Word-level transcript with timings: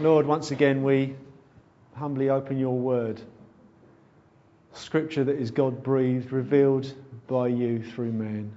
Lord, 0.00 0.24
once 0.24 0.50
again 0.50 0.82
we 0.82 1.14
humbly 1.94 2.30
open 2.30 2.58
your 2.58 2.78
word. 2.78 3.20
Scripture 4.72 5.24
that 5.24 5.36
is 5.36 5.50
God 5.50 5.82
breathed, 5.82 6.32
revealed 6.32 6.94
by 7.26 7.48
you 7.48 7.82
through 7.82 8.12
man. 8.12 8.50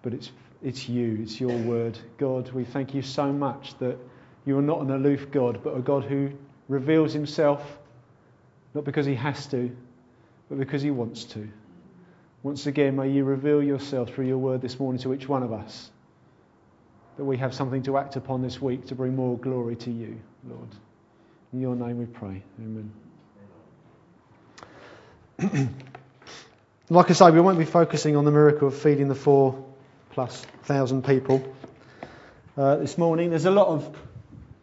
But 0.00 0.14
it's, 0.14 0.32
it's 0.62 0.88
you, 0.88 1.18
it's 1.20 1.38
your 1.38 1.54
word. 1.58 1.98
God, 2.16 2.50
we 2.52 2.64
thank 2.64 2.94
you 2.94 3.02
so 3.02 3.30
much 3.30 3.78
that 3.78 3.98
you 4.46 4.56
are 4.56 4.62
not 4.62 4.80
an 4.80 4.90
aloof 4.90 5.30
God, 5.30 5.60
but 5.62 5.76
a 5.76 5.80
God 5.80 6.04
who 6.04 6.30
reveals 6.68 7.12
himself 7.12 7.78
not 8.74 8.84
because 8.84 9.04
he 9.04 9.14
has 9.16 9.46
to, 9.48 9.76
but 10.48 10.58
because 10.58 10.80
he 10.80 10.90
wants 10.90 11.24
to. 11.24 11.46
Once 12.42 12.66
again, 12.66 12.96
may 12.96 13.10
you 13.10 13.24
reveal 13.24 13.62
yourself 13.62 14.14
through 14.14 14.26
your 14.26 14.38
word 14.38 14.62
this 14.62 14.80
morning 14.80 15.02
to 15.02 15.12
each 15.12 15.28
one 15.28 15.42
of 15.42 15.52
us 15.52 15.90
that 17.18 17.24
we 17.24 17.36
have 17.36 17.52
something 17.52 17.82
to 17.82 17.98
act 17.98 18.14
upon 18.14 18.40
this 18.42 18.62
week 18.62 18.86
to 18.86 18.94
bring 18.94 19.14
more 19.14 19.36
glory 19.38 19.74
to 19.74 19.90
you, 19.90 20.18
Lord. 20.48 20.68
In 21.52 21.60
your 21.60 21.74
name 21.74 21.98
we 21.98 22.06
pray. 22.06 22.40
Amen. 22.60 22.92
like 26.88 27.10
I 27.10 27.12
say, 27.12 27.30
we 27.32 27.40
won't 27.40 27.58
be 27.58 27.64
focusing 27.64 28.14
on 28.14 28.24
the 28.24 28.30
miracle 28.30 28.68
of 28.68 28.76
feeding 28.78 29.08
the 29.08 29.16
four 29.16 29.64
plus 30.10 30.46
thousand 30.62 31.04
people 31.04 31.42
uh, 32.56 32.76
this 32.76 32.96
morning. 32.96 33.30
There's 33.30 33.46
a 33.46 33.50
lot 33.50 33.66
of 33.66 33.98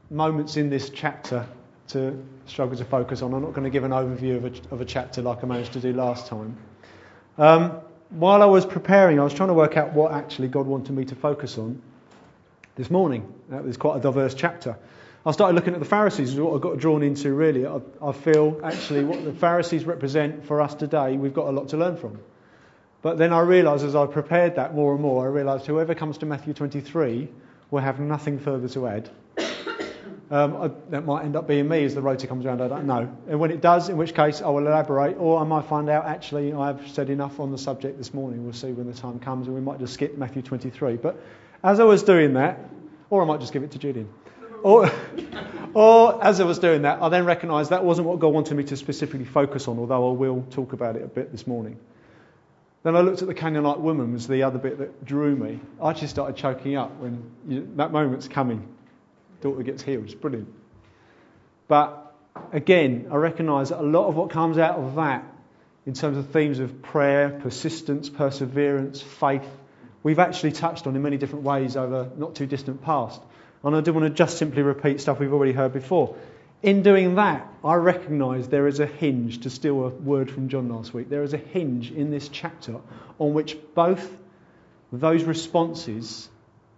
moments 0.10 0.56
in 0.56 0.70
this 0.70 0.90
chapter 0.90 1.46
to 1.90 2.24
struggle 2.46 2.78
to 2.78 2.86
focus 2.86 3.22
on. 3.22 3.34
I'm 3.34 3.42
not 3.42 3.52
going 3.52 3.66
to 3.66 3.70
give 3.70 3.84
an 3.84 3.92
overview 3.92 4.38
of 4.38 4.46
a, 4.46 4.74
of 4.74 4.80
a 4.80 4.86
chapter 4.86 5.22
like 5.22 5.44
I 5.44 5.48
managed 5.48 5.74
to 5.74 5.82
do 5.82 5.92
last 5.92 6.28
time. 6.28 6.56
Um, 7.38 7.82
while 8.12 8.42
I 8.42 8.46
was 8.46 8.66
preparing, 8.66 9.20
I 9.20 9.26
was 9.26 9.34
trying 9.34 9.50
to 9.50 9.54
work 9.54 9.76
out 9.76 9.92
what 9.92 10.14
actually 10.14 10.48
God 10.48 10.68
wanted 10.68 10.94
me 10.94 11.04
to 11.04 11.16
focus 11.16 11.58
on 11.58 11.82
this 12.76 12.92
morning. 12.92 13.34
That 13.50 13.64
was 13.64 13.78
quite 13.78 13.98
a 13.98 14.02
diverse 14.02 14.34
chapter. 14.34 14.78
I 15.26 15.32
started 15.32 15.56
looking 15.56 15.74
at 15.74 15.80
the 15.80 15.86
Pharisees, 15.86 16.34
is 16.34 16.40
what 16.40 16.56
I 16.56 16.60
got 16.60 16.78
drawn 16.78 17.02
into 17.02 17.34
really. 17.34 17.66
I, 17.66 17.80
I 18.02 18.12
feel 18.12 18.60
actually 18.64 19.04
what 19.04 19.24
the 19.24 19.34
Pharisees 19.34 19.86
represent 19.86 20.46
for 20.46 20.62
us 20.62 20.76
today, 20.76 21.18
we've 21.18 21.34
got 21.34 21.48
a 21.48 21.52
lot 21.52 21.70
to 21.70 21.78
learn 21.78 21.98
from. 21.98 22.20
But 23.02 23.18
then 23.18 23.34
I 23.34 23.40
realised 23.40 23.86
as 23.86 23.96
I 23.96 24.06
prepared 24.08 24.56
that 24.56 24.76
more 24.76 24.94
and 24.94 25.02
more, 25.02 25.26
I 25.26 25.30
realised 25.30 25.66
whoever 25.66 25.96
comes 25.96 26.20
to 26.20 26.26
Matthew 26.26 26.54
23 26.54 27.30
will 27.72 27.82
have 27.82 28.00
nothing 28.00 28.40
further 28.40 28.68
to 28.70 28.88
add. 28.88 29.10
Um, 30.32 30.56
I, 30.56 30.72
that 30.90 31.06
might 31.06 31.24
end 31.24 31.36
up 31.36 31.48
being 31.48 31.68
me 31.68 31.86
as 31.86 31.94
the 31.94 32.02
rota 32.02 32.26
comes 32.26 32.46
around, 32.46 32.60
I 32.60 32.68
don't 32.68 32.88
know. 32.88 33.16
And 33.28 33.40
when 33.40 33.52
it 33.52 33.62
does, 33.62 33.90
in 33.90 33.98
which 33.98 34.16
case 34.16 34.42
I 34.42 34.50
will 34.50 34.66
elaborate, 34.66 35.18
or 35.18 35.40
I 35.40 35.44
might 35.44 35.66
find 35.66 35.88
out 35.88 36.06
actually 36.06 36.52
I've 36.52 36.88
said 36.88 37.12
enough 37.12 37.40
on 37.40 37.52
the 37.52 37.60
subject 37.60 38.00
this 38.00 38.12
morning. 38.12 38.44
We'll 38.44 38.54
see 38.54 38.72
when 38.72 38.88
the 38.88 38.94
time 38.94 39.20
comes, 39.20 39.46
and 39.46 39.56
we 39.56 39.62
might 39.62 39.80
just 39.80 39.94
skip 39.94 40.18
Matthew 40.18 40.42
23. 40.42 40.98
But 40.98 41.22
as 41.64 41.80
I 41.80 41.84
was 41.84 42.02
doing 42.02 42.34
that, 42.34 42.60
or 43.16 43.24
I 43.24 43.26
might 43.26 43.40
just 43.40 43.54
give 43.54 43.64
it 43.64 43.72
to 43.72 43.80
Julian. 43.80 44.10
Or, 44.64 44.92
or 45.74 46.24
as 46.24 46.40
I 46.40 46.44
was 46.44 46.60
doing 46.60 46.84
that, 46.84 47.02
I 47.02 47.10
then 47.10 47.26
recognised 47.26 47.70
that 47.70 47.84
wasn't 47.84 48.08
what 48.08 48.20
God 48.20 48.30
wanted 48.34 48.56
me 48.56 48.64
to 48.66 48.78
specifically 48.78 49.26
focus 49.26 49.68
on, 49.68 49.80
although 49.80 50.10
I 50.10 50.14
will 50.14 50.46
talk 50.52 50.74
about 50.74 50.96
it 50.96 51.04
a 51.04 51.08
bit 51.08 51.32
this 51.32 51.46
morning. 51.48 51.80
Then 52.84 52.96
I 52.96 53.02
looked 53.02 53.22
at 53.24 53.28
the 53.28 53.34
Canaanite 53.34 53.80
woman 53.80 54.14
was 54.14 54.28
the 54.28 54.44
other 54.44 54.60
bit 54.60 54.78
that 54.78 55.04
drew 55.04 55.36
me. 55.36 55.60
I 55.82 55.90
actually 55.90 56.10
started 56.10 56.36
choking 56.36 56.76
up 56.76 56.96
when 57.00 57.32
you, 57.48 57.68
that 57.78 57.92
moment's 57.92 58.28
coming. 58.28 58.68
Daughter 59.42 59.64
gets 59.64 59.82
healed. 59.82 60.06
It's 60.06 60.14
brilliant. 60.14 60.54
But 61.68 62.16
again, 62.52 63.08
I 63.12 63.16
recognise 63.16 63.70
that 63.70 63.80
a 63.80 63.82
lot 63.82 64.08
of 64.08 64.16
what 64.16 64.30
comes 64.30 64.58
out 64.58 64.78
of 64.78 64.96
that, 64.96 65.24
in 65.88 65.94
terms 65.94 66.18
of 66.18 66.30
themes 66.30 66.60
of 66.60 66.82
prayer, 66.82 67.40
persistence, 67.42 68.10
perseverance, 68.10 69.02
faith, 69.02 69.48
we've 70.06 70.20
actually 70.20 70.52
touched 70.52 70.86
on 70.86 70.96
in 70.96 71.02
many 71.02 71.18
different 71.18 71.44
ways 71.44 71.76
over 71.76 72.12
not 72.16 72.36
too 72.36 72.46
distant 72.46 72.80
past. 72.84 73.20
And 73.64 73.76
I 73.76 73.82
do 73.82 73.92
want 73.92 74.06
to 74.06 74.12
just 74.12 74.38
simply 74.38 74.62
repeat 74.62 75.02
stuff 75.02 75.20
we've 75.20 75.34
already 75.34 75.52
heard 75.52 75.74
before. 75.74 76.16
In 76.62 76.84
doing 76.84 77.16
that, 77.16 77.52
I 77.64 77.74
recognise 77.74 78.48
there 78.48 78.68
is 78.68 78.80
a 78.80 78.86
hinge, 78.86 79.40
to 79.42 79.50
steal 79.50 79.84
a 79.84 79.90
word 79.90 80.30
from 80.30 80.48
John 80.48 80.70
last 80.70 80.94
week, 80.94 81.10
there 81.10 81.24
is 81.24 81.34
a 81.34 81.38
hinge 81.38 81.92
in 81.92 82.12
this 82.12 82.30
chapter 82.30 82.76
on 83.18 83.34
which 83.34 83.58
both 83.74 84.08
those 84.92 85.24
responses, 85.24 86.30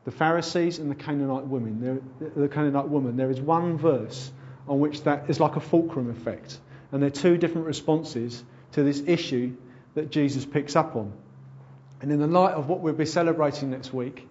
the 0.06 0.12
Pharisees 0.12 0.80
and 0.80 0.90
the 0.90 0.96
Canaanite 0.96 1.48
women, 1.48 2.02
the 2.34 2.48
Canaanite 2.48 2.88
woman, 2.88 3.18
there 3.18 3.30
is 3.30 3.42
one 3.42 3.78
verse 3.78 4.32
on 4.70 4.80
which 4.80 5.04
that 5.04 5.30
is 5.30 5.42
like 5.42 5.58
a 5.58 5.62
fulcrum 5.62 6.10
effect. 6.10 6.58
And 6.94 7.04
there 7.04 7.08
are 7.08 7.22
two 7.28 7.38
different 7.38 7.68
responses 7.68 8.42
to 8.72 8.84
this 8.84 9.04
issue 9.06 9.58
that 9.96 10.12
Jesus 10.12 10.46
picks 10.46 10.78
up 10.78 10.96
on. 10.96 11.12
And 12.02 12.12
in 12.12 12.20
the 12.20 12.28
light 12.28 12.54
of 12.54 12.70
what 12.70 12.82
we'll 12.82 12.94
be 12.94 13.06
celebrating 13.06 13.72
next 13.72 13.92
week, 13.92 14.28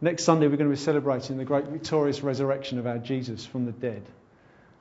next 0.00 0.24
Sunday 0.24 0.46
we're 0.46 0.56
going 0.56 0.70
to 0.70 0.76
be 0.76 0.80
celebrating 0.80 1.36
the 1.36 1.44
great 1.44 1.66
victorious 1.66 2.22
resurrection 2.22 2.78
of 2.78 2.86
our 2.86 2.98
Jesus 2.98 3.44
from 3.44 3.66
the 3.66 3.72
dead. 3.72 4.02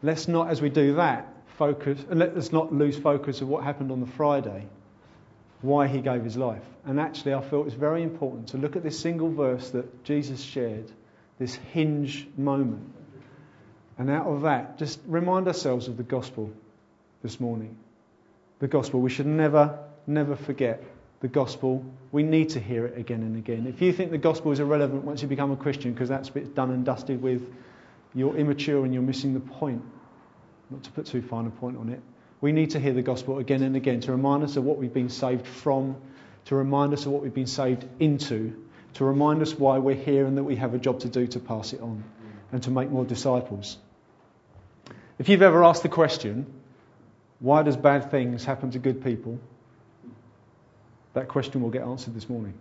Let's 0.03 0.27
not, 0.27 0.49
as 0.49 0.61
we 0.61 0.69
do 0.69 0.95
that, 0.95 1.33
focus, 1.57 1.99
and 2.09 2.19
let 2.19 2.37
us 2.37 2.51
not 2.51 2.71
lose 2.71 2.97
focus 2.97 3.41
of 3.41 3.47
what 3.47 3.63
happened 3.63 3.91
on 3.91 3.99
the 3.99 4.05
Friday, 4.05 4.67
why 5.61 5.87
he 5.87 6.01
gave 6.01 6.23
his 6.23 6.37
life. 6.37 6.61
And 6.85 6.99
actually, 6.99 7.33
I 7.33 7.41
felt 7.41 7.65
it's 7.65 7.75
very 7.75 8.03
important 8.03 8.49
to 8.49 8.57
look 8.57 8.75
at 8.75 8.83
this 8.83 8.99
single 8.99 9.31
verse 9.31 9.71
that 9.71 10.03
Jesus 10.03 10.39
shared, 10.39 10.91
this 11.39 11.55
hinge 11.55 12.27
moment. 12.37 12.93
And 13.97 14.11
out 14.11 14.27
of 14.27 14.43
that, 14.43 14.77
just 14.77 14.99
remind 15.07 15.47
ourselves 15.47 15.87
of 15.87 15.97
the 15.97 16.03
gospel 16.03 16.51
this 17.23 17.39
morning. 17.39 17.75
The 18.59 18.67
gospel. 18.67 19.01
We 19.01 19.09
should 19.09 19.25
never, 19.25 19.79
never 20.05 20.35
forget 20.35 20.83
the 21.19 21.27
gospel. 21.27 21.83
We 22.11 22.23
need 22.23 22.49
to 22.49 22.59
hear 22.59 22.85
it 22.85 22.97
again 22.97 23.21
and 23.21 23.35
again. 23.37 23.65
If 23.67 23.81
you 23.81 23.91
think 23.91 24.11
the 24.11 24.17
gospel 24.17 24.51
is 24.51 24.59
irrelevant 24.59 25.03
once 25.03 25.21
you 25.21 25.27
become 25.27 25.51
a 25.51 25.55
Christian 25.55 25.93
because 25.93 26.09
that's 26.09 26.29
bit 26.29 26.55
done 26.55 26.71
and 26.71 26.85
dusted 26.85 27.21
with, 27.21 27.47
you're 28.13 28.35
immature 28.35 28.83
and 28.83 28.93
you're 28.93 29.03
missing 29.03 29.33
the 29.33 29.39
point. 29.39 29.83
Not 30.69 30.83
to 30.83 30.91
put 30.91 31.05
too 31.05 31.21
fine 31.21 31.45
a 31.45 31.49
point 31.49 31.77
on 31.77 31.89
it. 31.89 32.01
We 32.39 32.51
need 32.51 32.71
to 32.71 32.79
hear 32.79 32.93
the 32.93 33.01
gospel 33.01 33.39
again 33.39 33.63
and 33.63 33.75
again 33.75 34.01
to 34.01 34.11
remind 34.11 34.43
us 34.43 34.57
of 34.57 34.63
what 34.63 34.77
we've 34.77 34.93
been 34.93 35.09
saved 35.09 35.47
from, 35.47 35.95
to 36.45 36.55
remind 36.55 36.93
us 36.93 37.05
of 37.05 37.11
what 37.11 37.23
we've 37.23 37.33
been 37.33 37.47
saved 37.47 37.85
into, 37.99 38.53
to 38.93 39.05
remind 39.05 39.41
us 39.41 39.53
why 39.57 39.79
we're 39.79 39.95
here 39.95 40.25
and 40.25 40.37
that 40.37 40.43
we 40.43 40.55
have 40.55 40.73
a 40.73 40.77
job 40.77 40.99
to 40.99 41.09
do 41.09 41.25
to 41.27 41.39
pass 41.39 41.73
it 41.73 41.81
on 41.81 42.03
and 42.51 42.61
to 42.63 42.71
make 42.71 42.89
more 42.89 43.05
disciples. 43.05 43.77
If 45.19 45.29
you've 45.29 45.41
ever 45.41 45.63
asked 45.63 45.83
the 45.83 45.89
question, 45.89 46.45
why 47.39 47.63
does 47.63 47.75
bad 47.75 48.11
things 48.11 48.45
happen 48.45 48.71
to 48.71 48.79
good 48.79 49.03
people? 49.03 49.39
That 51.13 51.27
question 51.27 51.61
will 51.61 51.69
get 51.69 51.83
answered 51.83 52.13
this 52.13 52.29
morning. 52.29 52.53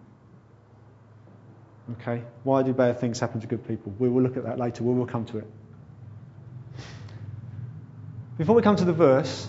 Okay? 1.93 2.23
Why 2.43 2.63
do 2.63 2.73
bad 2.73 3.01
things 3.01 3.21
happen 3.21 3.41
to 3.41 3.47
good 3.47 3.67
people? 3.67 3.93
We 3.99 4.09
will 4.09 4.23
look 4.23 4.37
at 4.37 4.45
that 4.45 4.59
later. 4.59 4.83
We 4.83 4.95
will 4.95 5.07
come 5.07 5.25
to 5.27 5.39
it. 5.39 5.47
Before 8.39 8.55
we 8.55 8.63
come 8.63 8.77
to 8.77 8.85
the 8.85 8.93
verse, 8.93 9.49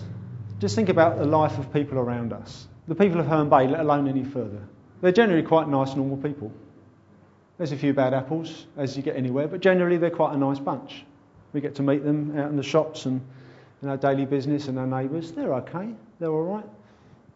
just 0.60 0.74
think 0.74 0.88
about 0.88 1.18
the 1.18 1.24
life 1.24 1.58
of 1.58 1.72
people 1.72 1.98
around 1.98 2.32
us. 2.32 2.68
The 2.86 2.94
people 2.94 3.20
of 3.20 3.26
Herne 3.26 3.48
Bay, 3.48 3.66
let 3.66 3.80
alone 3.80 4.08
any 4.08 4.24
further. 4.24 4.62
They're 5.00 5.12
generally 5.12 5.42
quite 5.42 5.68
nice, 5.68 5.94
normal 5.94 6.16
people. 6.16 6.52
There's 7.58 7.72
a 7.72 7.76
few 7.76 7.92
bad 7.92 8.14
apples 8.14 8.66
as 8.76 8.96
you 8.96 9.02
get 9.02 9.16
anywhere, 9.16 9.48
but 9.48 9.60
generally 9.60 9.98
they're 9.98 10.10
quite 10.10 10.34
a 10.34 10.38
nice 10.38 10.58
bunch. 10.58 11.04
We 11.52 11.60
get 11.60 11.74
to 11.76 11.82
meet 11.82 12.04
them 12.04 12.38
out 12.38 12.50
in 12.50 12.56
the 12.56 12.62
shops 12.62 13.06
and 13.06 13.20
in 13.82 13.88
our 13.88 13.96
daily 13.96 14.24
business 14.24 14.68
and 14.68 14.78
our 14.78 14.86
neighbours. 14.86 15.32
They're 15.32 15.54
okay. 15.54 15.90
They're 16.18 16.30
all 16.30 16.44
right 16.44 16.64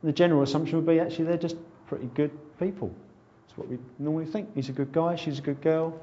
the 0.02 0.12
general 0.12 0.42
assumption 0.42 0.76
would 0.76 0.86
be 0.86 1.00
actually 1.00 1.26
they're 1.26 1.36
just 1.36 1.56
pretty 1.86 2.06
good 2.14 2.30
people. 2.58 2.92
That's 3.46 3.58
what 3.58 3.68
we 3.68 3.78
normally 3.98 4.26
think. 4.26 4.54
He's 4.54 4.68
a 4.68 4.72
good 4.72 4.92
guy, 4.92 5.16
she's 5.16 5.38
a 5.38 5.42
good 5.42 5.60
girl. 5.60 6.00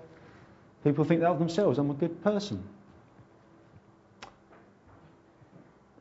People 0.83 1.03
think 1.03 1.21
that 1.21 1.29
of 1.29 1.39
themselves. 1.39 1.77
I'm 1.77 1.89
a 1.89 1.95
good 1.95 2.23
person. 2.23 2.63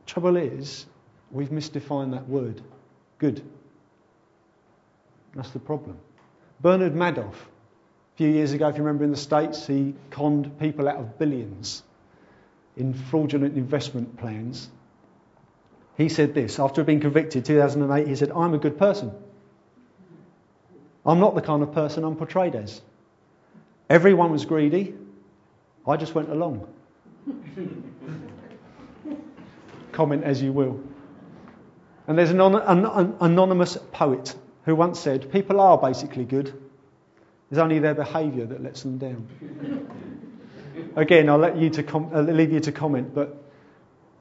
Trouble 0.05 0.37
is, 0.37 0.85
we've 1.31 1.49
misdefined 1.49 2.11
that 2.11 2.27
word, 2.27 2.61
good. 3.19 3.43
That's 5.35 5.51
the 5.51 5.59
problem. 5.59 5.97
Bernard 6.61 6.93
Madoff, 6.93 7.33
a 7.33 8.17
few 8.17 8.29
years 8.29 8.53
ago, 8.53 8.67
if 8.69 8.75
you 8.75 8.83
remember 8.83 9.03
in 9.03 9.11
the 9.11 9.17
States, 9.17 9.67
he 9.67 9.93
conned 10.09 10.57
people 10.59 10.89
out 10.89 10.97
of 10.97 11.19
billions 11.19 11.83
in 12.77 12.93
fraudulent 12.93 13.55
investment 13.55 14.17
plans 14.17 14.69
he 15.99 16.07
said 16.07 16.33
this 16.33 16.59
after 16.59 16.83
being 16.83 17.01
convicted 17.01 17.43
2008 17.43 18.07
he 18.07 18.15
said 18.15 18.31
i'm 18.31 18.53
a 18.53 18.57
good 18.57 18.77
person. 18.79 19.11
I'm 21.05 21.19
not 21.19 21.35
the 21.35 21.41
kind 21.41 21.61
of 21.61 21.73
person 21.73 22.03
i'm 22.05 22.15
portrayed 22.15 22.55
as. 22.55 22.81
Everyone 23.89 24.31
was 24.31 24.45
greedy. 24.45 24.95
I 25.85 25.97
just 25.97 26.15
went 26.15 26.29
along. 26.29 26.67
Comment 29.91 30.23
as 30.23 30.41
you 30.41 30.53
will. 30.53 30.79
And 32.07 32.17
there's 32.17 32.29
an, 32.29 32.39
an, 32.39 32.85
an 32.85 33.15
anonymous 33.19 33.77
poet 33.91 34.35
who 34.63 34.75
once 34.75 34.99
said 34.99 35.31
people 35.31 35.59
are 35.59 35.77
basically 35.77 36.23
good. 36.23 36.53
It's 37.51 37.59
only 37.59 37.79
their 37.79 37.95
behaviour 37.95 38.45
that 38.45 38.63
lets 38.63 38.83
them 38.83 38.99
down. 38.99 39.27
Again 40.95 41.27
i'll 41.27 41.37
let 41.37 41.57
you 41.57 41.69
to 41.71 41.83
com- 41.83 42.11
I'll 42.13 42.23
leave 42.23 42.53
you 42.53 42.61
to 42.61 42.71
comment 42.71 43.13
but 43.13 43.35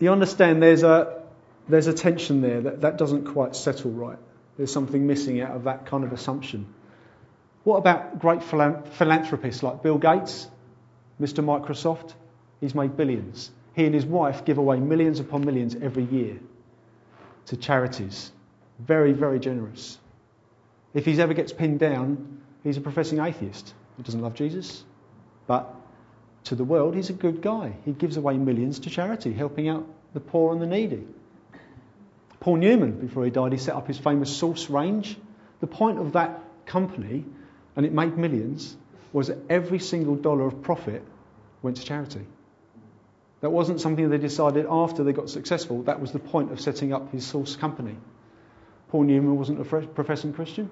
you 0.00 0.10
understand 0.10 0.60
there's 0.60 0.82
a 0.82 1.17
there's 1.68 1.86
a 1.86 1.92
tension 1.92 2.40
there 2.40 2.60
that, 2.62 2.80
that 2.82 2.98
doesn't 2.98 3.26
quite 3.26 3.54
settle 3.54 3.90
right. 3.90 4.18
There's 4.56 4.72
something 4.72 5.06
missing 5.06 5.40
out 5.40 5.52
of 5.52 5.64
that 5.64 5.86
kind 5.86 6.04
of 6.04 6.12
assumption. 6.12 6.66
What 7.64 7.76
about 7.76 8.18
great 8.18 8.42
philanthropists 8.42 9.62
like 9.62 9.82
Bill 9.82 9.98
Gates, 9.98 10.48
Mr. 11.20 11.44
Microsoft? 11.44 12.14
He's 12.60 12.74
made 12.74 12.96
billions. 12.96 13.50
he 13.74 13.84
and 13.84 13.94
his 13.94 14.06
wife 14.06 14.44
give 14.44 14.58
away 14.58 14.80
millions 14.80 15.20
upon 15.20 15.44
millions 15.44 15.76
every 15.76 16.04
year 16.04 16.38
to 17.46 17.56
charities. 17.56 18.32
Very, 18.78 19.12
very 19.12 19.38
generous. 19.38 19.98
If 20.94 21.04
he 21.04 21.20
ever 21.20 21.34
gets 21.34 21.52
pinned 21.52 21.78
down, 21.78 22.40
he's 22.64 22.76
a 22.76 22.80
professing 22.80 23.18
atheist. 23.20 23.74
He 23.96 24.02
doesn't 24.02 24.20
love 24.20 24.34
Jesus. 24.34 24.82
But 25.46 25.74
to 26.44 26.54
the 26.54 26.64
world, 26.64 26.94
he's 26.94 27.10
a 27.10 27.14
good 27.14 27.42
guy. 27.42 27.74
He 27.84 27.92
gives 27.92 28.16
away 28.16 28.38
millions 28.38 28.80
to 28.80 28.90
charity, 28.90 29.32
helping 29.32 29.68
out 29.68 29.86
the 30.14 30.20
poor 30.20 30.52
and 30.52 30.60
the 30.62 30.66
needy. 30.66 31.04
Paul 32.40 32.56
Newman, 32.56 32.92
before 33.00 33.24
he 33.24 33.30
died, 33.30 33.52
he 33.52 33.58
set 33.58 33.74
up 33.74 33.86
his 33.86 33.98
famous 33.98 34.34
Sauce 34.34 34.70
range. 34.70 35.16
The 35.60 35.66
point 35.66 35.98
of 35.98 36.12
that 36.12 36.40
company, 36.66 37.24
and 37.74 37.84
it 37.84 37.92
made 37.92 38.16
millions, 38.16 38.76
was 39.12 39.28
that 39.28 39.38
every 39.48 39.78
single 39.78 40.14
dollar 40.14 40.46
of 40.46 40.62
profit 40.62 41.02
went 41.62 41.78
to 41.78 41.84
charity. 41.84 42.26
That 43.40 43.50
wasn't 43.50 43.80
something 43.80 44.08
they 44.08 44.18
decided 44.18 44.66
after 44.68 45.04
they 45.04 45.12
got 45.12 45.30
successful. 45.30 45.82
That 45.82 46.00
was 46.00 46.12
the 46.12 46.18
point 46.18 46.52
of 46.52 46.60
setting 46.60 46.92
up 46.92 47.12
his 47.12 47.26
Sauce 47.26 47.56
company. 47.56 47.96
Paul 48.88 49.04
Newman 49.04 49.36
wasn't 49.36 49.60
a 49.60 49.64
professing 49.64 50.32
Christian. 50.32 50.70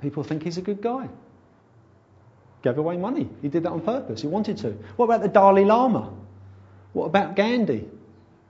People 0.00 0.22
think 0.22 0.42
he's 0.42 0.58
a 0.58 0.62
good 0.62 0.82
guy. 0.82 1.08
Gave 2.62 2.78
away 2.78 2.96
money. 2.96 3.28
He 3.42 3.48
did 3.48 3.64
that 3.64 3.72
on 3.72 3.80
purpose. 3.80 4.22
He 4.22 4.28
wanted 4.28 4.58
to. 4.58 4.70
What 4.96 5.06
about 5.06 5.22
the 5.22 5.28
Dalai 5.28 5.64
Lama? 5.64 6.12
What 6.92 7.06
about 7.06 7.36
Gandhi? 7.36 7.86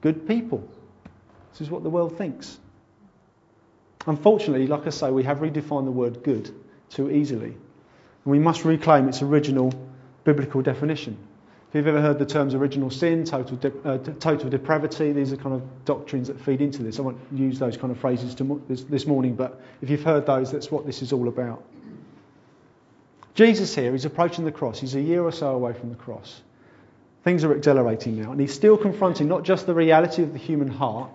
Good 0.00 0.28
people. 0.28 0.68
This 1.56 1.68
is 1.68 1.70
what 1.70 1.82
the 1.82 1.88
world 1.88 2.18
thinks. 2.18 2.58
Unfortunately, 4.06 4.66
like 4.66 4.86
I 4.86 4.90
say, 4.90 5.10
we 5.10 5.22
have 5.22 5.38
redefined 5.38 5.86
the 5.86 5.90
word 5.90 6.22
good 6.22 6.54
too 6.90 7.10
easily. 7.10 7.46
And 7.46 7.56
we 8.24 8.38
must 8.38 8.66
reclaim 8.66 9.08
its 9.08 9.22
original 9.22 9.72
biblical 10.24 10.60
definition. 10.60 11.16
If 11.70 11.76
you've 11.76 11.86
ever 11.86 12.02
heard 12.02 12.18
the 12.18 12.26
terms 12.26 12.54
original 12.54 12.90
sin, 12.90 13.24
total, 13.24 13.56
de- 13.56 13.88
uh, 13.88 13.96
total 14.20 14.50
depravity, 14.50 15.12
these 15.12 15.32
are 15.32 15.38
kind 15.38 15.54
of 15.54 15.62
doctrines 15.86 16.28
that 16.28 16.38
feed 16.38 16.60
into 16.60 16.82
this. 16.82 16.98
I 16.98 17.02
won't 17.02 17.18
use 17.32 17.58
those 17.58 17.78
kind 17.78 17.90
of 17.90 17.98
phrases 17.98 18.34
to, 18.34 18.62
this, 18.68 18.82
this 18.84 19.06
morning, 19.06 19.34
but 19.34 19.58
if 19.80 19.88
you've 19.88 20.04
heard 20.04 20.26
those, 20.26 20.52
that's 20.52 20.70
what 20.70 20.84
this 20.84 21.00
is 21.00 21.14
all 21.14 21.26
about. 21.26 21.64
Jesus 23.32 23.74
here, 23.74 23.92
he's 23.92 24.04
approaching 24.04 24.44
the 24.44 24.52
cross. 24.52 24.78
He's 24.78 24.94
a 24.94 25.00
year 25.00 25.22
or 25.22 25.32
so 25.32 25.54
away 25.54 25.72
from 25.72 25.88
the 25.88 25.96
cross. 25.96 26.42
Things 27.24 27.44
are 27.44 27.56
accelerating 27.56 28.20
now, 28.20 28.30
and 28.30 28.40
he's 28.40 28.52
still 28.52 28.76
confronting 28.76 29.26
not 29.26 29.42
just 29.42 29.64
the 29.64 29.74
reality 29.74 30.22
of 30.22 30.34
the 30.34 30.38
human 30.38 30.68
heart, 30.68 31.10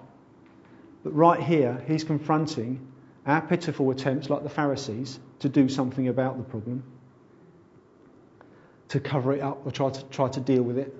but 1.03 1.15
right 1.15 1.41
here, 1.41 1.83
he's 1.87 2.03
confronting 2.03 2.87
our 3.25 3.41
pitiful 3.41 3.89
attempts, 3.91 4.29
like 4.29 4.43
the 4.43 4.49
Pharisees, 4.49 5.19
to 5.39 5.49
do 5.49 5.69
something 5.69 6.07
about 6.07 6.37
the 6.37 6.43
problem 6.43 6.83
to 8.91 8.99
cover 8.99 9.31
it 9.31 9.39
up 9.39 9.65
or 9.65 9.71
try 9.71 9.89
to, 9.89 10.03
try 10.05 10.27
to 10.27 10.41
deal 10.41 10.61
with 10.61 10.77
it. 10.77 10.93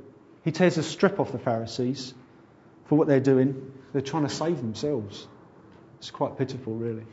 He 0.46 0.52
tears 0.54 0.78
a 0.78 0.84
strip 0.84 1.20
off 1.20 1.34
the 1.34 1.40
Pharisees 1.40 2.14
for 2.86 2.98
what 2.98 3.10
they're 3.10 3.20
doing. 3.20 3.74
They're 3.92 4.02
trying 4.02 4.26
to 4.26 4.34
save 4.34 4.58
themselves. 4.58 5.28
It's 5.98 6.10
quite 6.10 6.38
pitiful, 6.38 6.74
really. 6.74 7.04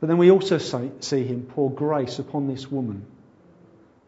But 0.00 0.06
then 0.06 0.16
we 0.16 0.30
also 0.30 0.56
see 0.56 1.24
him 1.24 1.42
pour 1.50 1.70
grace 1.70 2.18
upon 2.18 2.48
this 2.48 2.70
woman 2.70 3.04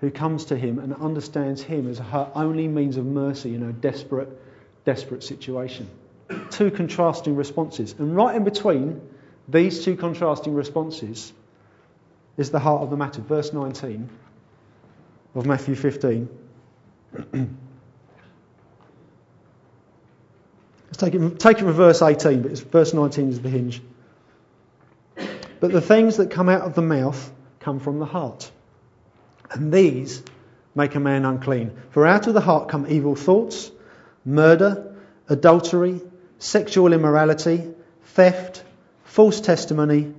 who 0.00 0.10
comes 0.10 0.46
to 0.46 0.56
him 0.56 0.78
and 0.78 0.94
understands 0.94 1.60
him 1.60 1.90
as 1.90 1.98
her 1.98 2.30
only 2.34 2.66
means 2.66 2.96
of 2.96 3.04
mercy 3.04 3.54
in 3.54 3.60
her 3.60 3.72
desperate, 3.72 4.30
desperate 4.86 5.22
situation. 5.22 5.90
Two 6.50 6.70
contrasting 6.70 7.36
responses. 7.36 7.94
And 7.98 8.14
right 8.14 8.36
in 8.36 8.44
between 8.44 9.00
these 9.48 9.84
two 9.84 9.96
contrasting 9.96 10.54
responses 10.54 11.32
is 12.36 12.50
the 12.50 12.58
heart 12.58 12.82
of 12.82 12.90
the 12.90 12.96
matter. 12.96 13.20
Verse 13.22 13.52
19 13.52 14.08
of 15.34 15.46
Matthew 15.46 15.74
15. 15.74 16.28
Let's 20.86 20.96
take 20.96 21.14
it, 21.14 21.38
take 21.38 21.58
it 21.58 21.60
from 21.60 21.72
verse 21.72 22.02
18, 22.02 22.42
but 22.42 22.58
verse 22.58 22.92
19 22.92 23.28
is 23.28 23.40
the 23.40 23.48
hinge. 23.48 23.82
But 25.60 25.72
the 25.72 25.80
things 25.80 26.18
that 26.18 26.30
come 26.30 26.48
out 26.48 26.62
of 26.62 26.74
the 26.74 26.82
mouth 26.82 27.32
come 27.60 27.80
from 27.80 27.98
the 27.98 28.06
heart, 28.06 28.50
and 29.50 29.72
these 29.72 30.22
make 30.74 30.94
a 30.94 31.00
man 31.00 31.24
unclean. 31.24 31.76
For 31.90 32.06
out 32.06 32.26
of 32.26 32.34
the 32.34 32.40
heart 32.40 32.68
come 32.68 32.86
evil 32.88 33.16
thoughts, 33.16 33.70
murder, 34.24 34.96
adultery, 35.28 36.00
sexual 36.38 36.92
immorality, 36.92 37.64
theft, 38.04 38.64
false 39.04 39.40
testimony, 39.40 40.14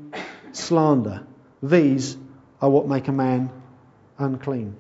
slander. 0.51 1.25
These 1.63 2.18
are 2.62 2.69
what 2.69 2.88
make 2.88 3.07
a 3.07 3.12
man 3.12 3.51
unclean. 4.18 4.75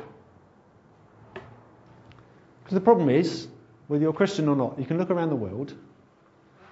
Because 1.33 2.75
the 2.75 2.81
problem 2.81 3.09
is, 3.09 3.47
whether 3.87 4.03
you're 4.03 4.13
Christian 4.13 4.47
or 4.47 4.55
not, 4.55 4.77
you 4.77 4.85
can 4.85 4.97
look 4.97 5.09
around 5.09 5.29
the 5.29 5.35
world, 5.35 5.73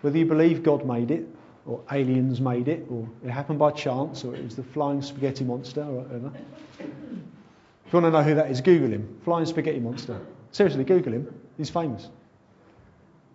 whether 0.02 0.18
you 0.18 0.26
believe 0.26 0.64
God 0.64 0.86
made 0.86 1.12
it, 1.12 1.28
or 1.66 1.82
aliens 1.92 2.40
made 2.40 2.68
it, 2.68 2.86
or 2.90 3.10
it 3.26 3.30
happened 3.30 3.60
by 3.60 3.72
chance, 3.72 4.24
or 4.24 4.36
it 4.36 4.44
was 4.44 4.56
the 4.56 4.64
flying 4.64 5.02
spaghetti 5.02 5.44
monster, 5.44 5.82
or 5.82 6.02
whatever. 6.04 6.32
If 6.80 7.94
you 7.94 8.00
want 8.02 8.06
to 8.06 8.12
know 8.12 8.24
who 8.24 8.36
that 8.36 8.52
is, 8.52 8.62
Google 8.62 8.92
him. 8.92 9.20
Flying 9.24 9.46
spaghetti 9.46 9.80
monster. 9.80 10.22
Seriously, 10.52 10.84
Google 10.84 11.14
him. 11.14 11.34
He's 11.58 11.70
famous. 11.70 12.10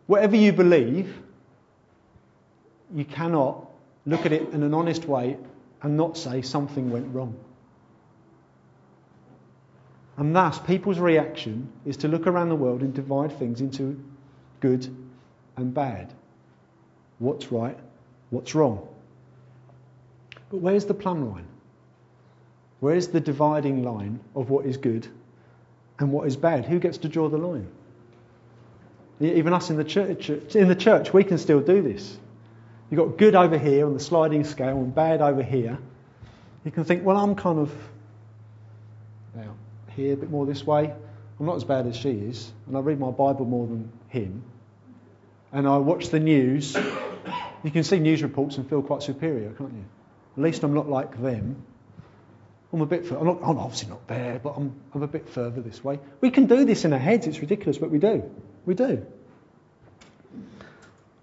Whatever 0.06 0.37
you 0.37 0.52
believe, 0.52 1.16
you 2.94 3.04
cannot 3.04 3.70
look 4.06 4.26
at 4.26 4.32
it 4.32 4.50
in 4.52 4.62
an 4.62 4.75
honest 4.75 5.06
way 5.06 5.37
and 5.82 5.96
not 5.96 6.16
say 6.16 6.43
something 6.43 6.90
went 6.90 7.12
wrong. 7.14 7.37
And 10.16 10.37
thus, 10.37 10.58
people's 10.58 10.99
reaction 10.99 11.72
is 11.87 11.96
to 11.99 12.08
look 12.08 12.26
around 12.26 12.49
the 12.49 12.56
world 12.56 12.82
and 12.82 12.93
divide 12.93 13.37
things 13.38 13.60
into 13.60 14.02
good 14.60 14.94
and 15.56 15.72
bad. 15.72 16.12
What's 17.19 17.50
right, 17.50 17.78
what's 18.31 18.55
wrong. 18.55 18.87
But 20.50 20.58
where's 20.58 20.84
the 20.84 20.94
plumb 20.94 21.31
line? 21.31 21.46
Where's 22.81 23.08
the 23.08 23.20
dividing 23.20 23.84
line 23.84 24.20
of 24.34 24.50
what 24.50 24.66
is 24.66 24.76
good 24.76 25.06
and 25.98 26.12
what 26.12 26.26
is 26.26 26.37
bad? 26.37 26.66
Who 26.66 26.78
gets 26.78 26.98
to 26.98 27.08
draw 27.08 27.28
the 27.28 27.38
line? 27.38 27.69
Even 29.22 29.52
us 29.52 29.70
in 29.70 29.76
the 29.76 29.84
church, 29.84 30.30
in 30.30 30.69
the 30.69 30.74
church, 30.74 31.12
we 31.12 31.24
can 31.24 31.38
still 31.38 31.60
do 31.60 31.82
this. 31.82 32.19
You've 32.90 32.98
got 32.98 33.16
good 33.16 33.34
over 33.34 33.56
here 33.56 33.86
on 33.86 33.94
the 33.94 34.00
sliding 34.00 34.44
scale 34.44 34.76
and 34.76 34.94
bad 34.94 35.22
over 35.22 35.42
here. 35.42 35.78
You 36.64 36.70
can 36.70 36.84
think, 36.84 37.04
well, 37.04 37.16
I'm 37.16 37.34
kind 37.34 37.58
of 37.58 37.72
now 39.34 39.54
here, 39.96 40.14
a 40.14 40.16
bit 40.16 40.30
more 40.30 40.44
this 40.46 40.66
way. 40.66 40.92
I'm 41.40 41.46
not 41.46 41.56
as 41.56 41.64
bad 41.64 41.86
as 41.86 41.96
she 41.96 42.10
is, 42.10 42.52
and 42.66 42.76
I 42.76 42.80
read 42.80 43.00
my 43.00 43.10
Bible 43.10 43.44
more 43.46 43.66
than 43.66 43.90
him. 44.08 44.43
And 45.52 45.67
I 45.67 45.76
watch 45.79 46.08
the 46.08 46.20
news. 46.20 46.76
You 47.64 47.70
can 47.70 47.84
see 47.84 48.00
news 48.00 48.24
reports 48.24 48.56
and 48.56 48.69
feel 48.69 48.82
quite 48.82 49.05
superior, 49.05 49.52
can't 49.52 49.72
you? 49.72 49.84
At 50.36 50.43
least 50.43 50.64
I'm 50.64 50.74
not 50.74 50.88
like 50.88 51.22
them. 51.22 51.62
I'm 52.72 52.81
a 52.81 52.86
bit. 52.86 53.10
I'm, 53.10 53.26
not, 53.26 53.41
I'm 53.43 53.58
obviously 53.58 53.91
not 53.91 54.06
there, 54.08 54.41
but 54.43 54.55
I'm, 54.56 54.74
I'm 54.94 55.02
a 55.02 55.06
bit 55.06 55.29
further 55.29 55.60
this 55.60 55.84
way. 55.84 55.98
We 56.20 56.31
can 56.31 56.46
do 56.46 56.64
this 56.64 56.84
in 56.84 56.93
our 56.93 56.98
heads. 56.98 57.26
It's 57.26 57.41
ridiculous, 57.41 57.79
but 57.79 57.91
we 57.91 57.98
do. 57.98 58.22
We 58.64 58.74
do. 58.74 59.05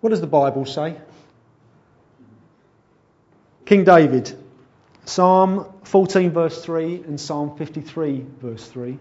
What 0.01 0.11
does 0.11 0.21
the 0.21 0.27
Bible 0.27 0.65
say? 0.65 0.95
King 3.65 3.83
David 3.83 4.35
Psalm 5.09 5.65
14, 5.85 6.29
verse 6.29 6.63
3, 6.63 7.03
and 7.07 7.19
Psalm 7.19 7.57
53, 7.57 8.25
verse 8.39 8.67
3. 8.67 8.99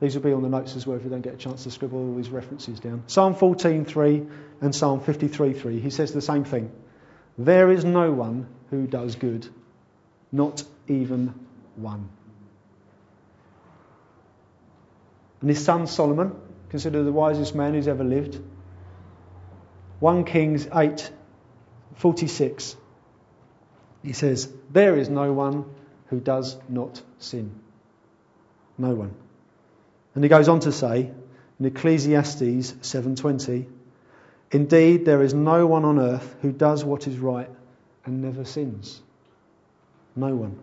These 0.00 0.16
will 0.16 0.22
be 0.22 0.32
on 0.32 0.42
the 0.42 0.48
notes 0.48 0.74
as 0.74 0.84
well 0.84 0.96
if 0.96 1.04
you 1.04 1.10
don't 1.10 1.20
get 1.20 1.34
a 1.34 1.36
chance 1.36 1.62
to 1.62 1.70
scribble 1.70 1.98
all 1.98 2.16
these 2.16 2.30
references 2.30 2.80
down. 2.80 3.04
Psalm 3.06 3.34
14:3 3.36 4.28
and 4.62 4.74
Psalm 4.74 5.00
53:3. 5.00 5.80
He 5.80 5.90
says 5.90 6.12
the 6.12 6.22
same 6.22 6.42
thing. 6.42 6.72
There 7.38 7.70
is 7.70 7.84
no 7.84 8.10
one 8.10 8.48
who 8.70 8.86
does 8.86 9.14
good, 9.14 9.46
not 10.32 10.64
even 10.88 11.34
one. 11.76 12.08
And 15.40 15.48
his 15.48 15.64
son 15.64 15.86
Solomon, 15.86 16.34
considered 16.68 17.04
the 17.04 17.12
wisest 17.12 17.54
man 17.54 17.74
who's 17.74 17.88
ever 17.88 18.04
lived. 18.04 18.38
1 20.00 20.24
Kings 20.24 20.66
8:46. 20.66 22.76
He 24.02 24.12
says, 24.12 24.52
There 24.70 24.96
is 24.96 25.08
no 25.08 25.32
one 25.32 25.64
who 26.06 26.20
does 26.20 26.56
not 26.68 27.02
sin. 27.18 27.52
No 28.78 28.94
one. 28.94 29.14
And 30.14 30.24
he 30.24 30.28
goes 30.28 30.48
on 30.48 30.60
to 30.60 30.72
say 30.72 31.10
in 31.58 31.66
Ecclesiastes 31.66 32.72
7:20, 32.72 33.66
Indeed, 34.52 35.04
there 35.04 35.22
is 35.22 35.34
no 35.34 35.66
one 35.66 35.84
on 35.84 35.98
earth 35.98 36.34
who 36.42 36.50
does 36.50 36.84
what 36.84 37.06
is 37.06 37.18
right 37.18 37.50
and 38.04 38.22
never 38.22 38.44
sins. 38.44 39.00
No 40.16 40.34
one. 40.34 40.58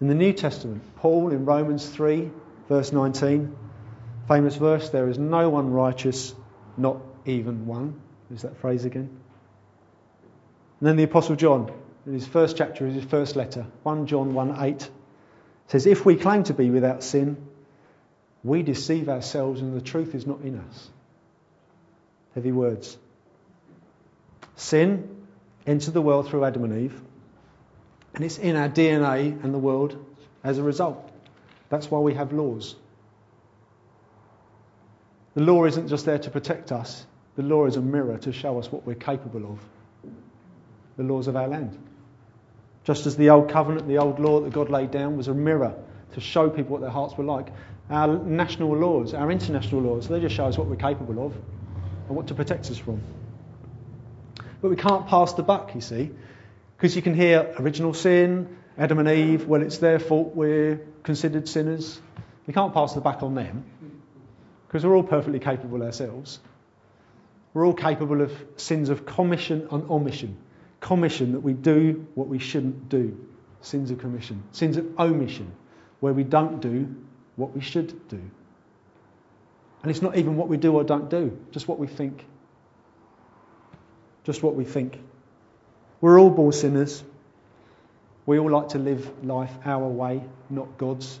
In 0.00 0.08
the 0.08 0.14
New 0.14 0.32
Testament, 0.32 0.82
Paul 0.96 1.30
in 1.30 1.44
Romans 1.44 1.86
3, 1.88 2.30
verse 2.68 2.92
19, 2.92 3.54
famous 4.28 4.56
verse, 4.56 4.88
there 4.90 5.08
is 5.08 5.18
no 5.18 5.50
one 5.50 5.70
righteous, 5.70 6.34
not 6.76 6.98
even 7.26 7.66
one. 7.66 8.00
Is 8.32 8.42
that 8.42 8.56
phrase 8.58 8.84
again? 8.84 9.10
And 10.80 10.88
then 10.88 10.96
the 10.96 11.02
Apostle 11.02 11.36
John, 11.36 11.70
in 12.06 12.14
his 12.14 12.26
first 12.26 12.56
chapter, 12.56 12.86
in 12.86 12.94
his 12.94 13.04
first 13.04 13.36
letter, 13.36 13.66
1 13.82 14.06
John 14.06 14.32
1 14.32 14.56
8, 14.58 14.90
says, 15.66 15.86
If 15.86 16.06
we 16.06 16.16
claim 16.16 16.44
to 16.44 16.54
be 16.54 16.70
without 16.70 17.02
sin, 17.02 17.36
we 18.42 18.62
deceive 18.62 19.08
ourselves 19.10 19.60
and 19.60 19.76
the 19.76 19.82
truth 19.82 20.14
is 20.14 20.26
not 20.26 20.40
in 20.40 20.58
us. 20.58 20.88
Heavy 22.34 22.52
words. 22.52 22.96
Sin 24.56 25.26
entered 25.66 25.92
the 25.92 26.00
world 26.00 26.28
through 26.28 26.44
Adam 26.44 26.64
and 26.64 26.84
Eve, 26.84 27.00
and 28.14 28.24
it's 28.24 28.38
in 28.38 28.56
our 28.56 28.68
DNA 28.68 29.42
and 29.44 29.54
the 29.54 29.58
world 29.58 30.04
as 30.42 30.58
a 30.58 30.62
result. 30.62 31.10
That's 31.68 31.90
why 31.90 32.00
we 32.00 32.14
have 32.14 32.32
laws. 32.32 32.74
The 35.34 35.42
law 35.42 35.64
isn't 35.64 35.88
just 35.88 36.04
there 36.04 36.18
to 36.18 36.30
protect 36.30 36.72
us, 36.72 37.06
the 37.36 37.42
law 37.42 37.66
is 37.66 37.76
a 37.76 37.80
mirror 37.80 38.18
to 38.18 38.32
show 38.32 38.58
us 38.58 38.70
what 38.72 38.84
we're 38.84 38.94
capable 38.94 39.52
of. 39.52 39.58
The 40.96 41.04
laws 41.04 41.28
of 41.28 41.36
our 41.36 41.48
land. 41.48 41.78
Just 42.84 43.06
as 43.06 43.16
the 43.16 43.30
old 43.30 43.50
covenant, 43.50 43.86
the 43.86 43.98
old 43.98 44.18
law 44.18 44.40
that 44.40 44.52
God 44.52 44.70
laid 44.70 44.90
down 44.90 45.16
was 45.16 45.28
a 45.28 45.34
mirror 45.34 45.74
to 46.12 46.20
show 46.20 46.50
people 46.50 46.72
what 46.72 46.80
their 46.80 46.90
hearts 46.90 47.16
were 47.16 47.24
like. 47.24 47.48
Our 47.88 48.18
national 48.18 48.76
laws, 48.76 49.14
our 49.14 49.30
international 49.30 49.82
laws, 49.82 50.08
they 50.08 50.20
just 50.20 50.34
show 50.34 50.46
us 50.46 50.58
what 50.58 50.66
we're 50.66 50.76
capable 50.76 51.24
of 51.24 51.34
and 52.08 52.16
what 52.16 52.26
to 52.28 52.34
protect 52.34 52.70
us 52.70 52.78
from. 52.78 53.00
But 54.60 54.70
we 54.70 54.76
can't 54.76 55.06
pass 55.06 55.32
the 55.34 55.42
buck, 55.42 55.74
you 55.74 55.80
see, 55.80 56.10
because 56.80 56.96
you 56.96 57.02
can 57.02 57.12
hear 57.12 57.54
original 57.58 57.92
sin, 57.92 58.56
Adam 58.78 59.00
and 59.00 59.08
Eve, 59.10 59.46
well, 59.46 59.60
it's 59.60 59.76
their 59.76 59.98
fault 59.98 60.34
we're 60.34 60.80
considered 61.02 61.46
sinners. 61.46 62.00
We 62.46 62.54
can't 62.54 62.72
pass 62.72 62.94
the 62.94 63.02
buck 63.02 63.22
on 63.22 63.34
them 63.34 63.66
because 64.66 64.86
we're 64.86 64.96
all 64.96 65.02
perfectly 65.02 65.40
capable 65.40 65.82
ourselves. 65.82 66.40
We're 67.52 67.66
all 67.66 67.74
capable 67.74 68.22
of 68.22 68.32
sins 68.56 68.88
of 68.88 69.04
commission 69.04 69.68
and 69.70 69.90
omission. 69.90 70.38
Commission, 70.80 71.32
that 71.32 71.40
we 71.40 71.52
do 71.52 72.06
what 72.14 72.28
we 72.28 72.38
shouldn't 72.38 72.88
do. 72.88 73.26
Sins 73.60 73.90
of 73.90 73.98
commission. 73.98 74.42
Sins 74.52 74.78
of 74.78 74.98
omission, 74.98 75.52
where 76.00 76.14
we 76.14 76.24
don't 76.24 76.62
do 76.62 76.96
what 77.36 77.54
we 77.54 77.60
should 77.60 78.08
do. 78.08 78.22
And 79.82 79.90
it's 79.90 80.00
not 80.00 80.16
even 80.16 80.38
what 80.38 80.48
we 80.48 80.56
do 80.56 80.74
or 80.74 80.82
don't 80.82 81.10
do, 81.10 81.38
just 81.50 81.68
what 81.68 81.78
we 81.78 81.88
think. 81.88 82.24
Just 84.24 84.42
what 84.42 84.54
we 84.54 84.64
think. 84.64 84.98
We're 86.00 86.18
all 86.18 86.30
born 86.30 86.52
sinners. 86.52 87.02
We 88.26 88.38
all 88.38 88.50
like 88.50 88.68
to 88.70 88.78
live 88.78 89.10
life 89.24 89.52
our 89.64 89.86
way, 89.88 90.22
not 90.48 90.78
God's, 90.78 91.20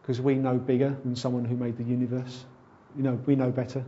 because 0.00 0.20
we 0.20 0.34
know 0.36 0.56
bigger 0.56 0.96
than 1.04 1.16
someone 1.16 1.44
who 1.44 1.56
made 1.56 1.76
the 1.76 1.84
universe. 1.84 2.44
You 2.96 3.02
know, 3.02 3.20
we 3.26 3.36
know 3.36 3.50
better. 3.50 3.84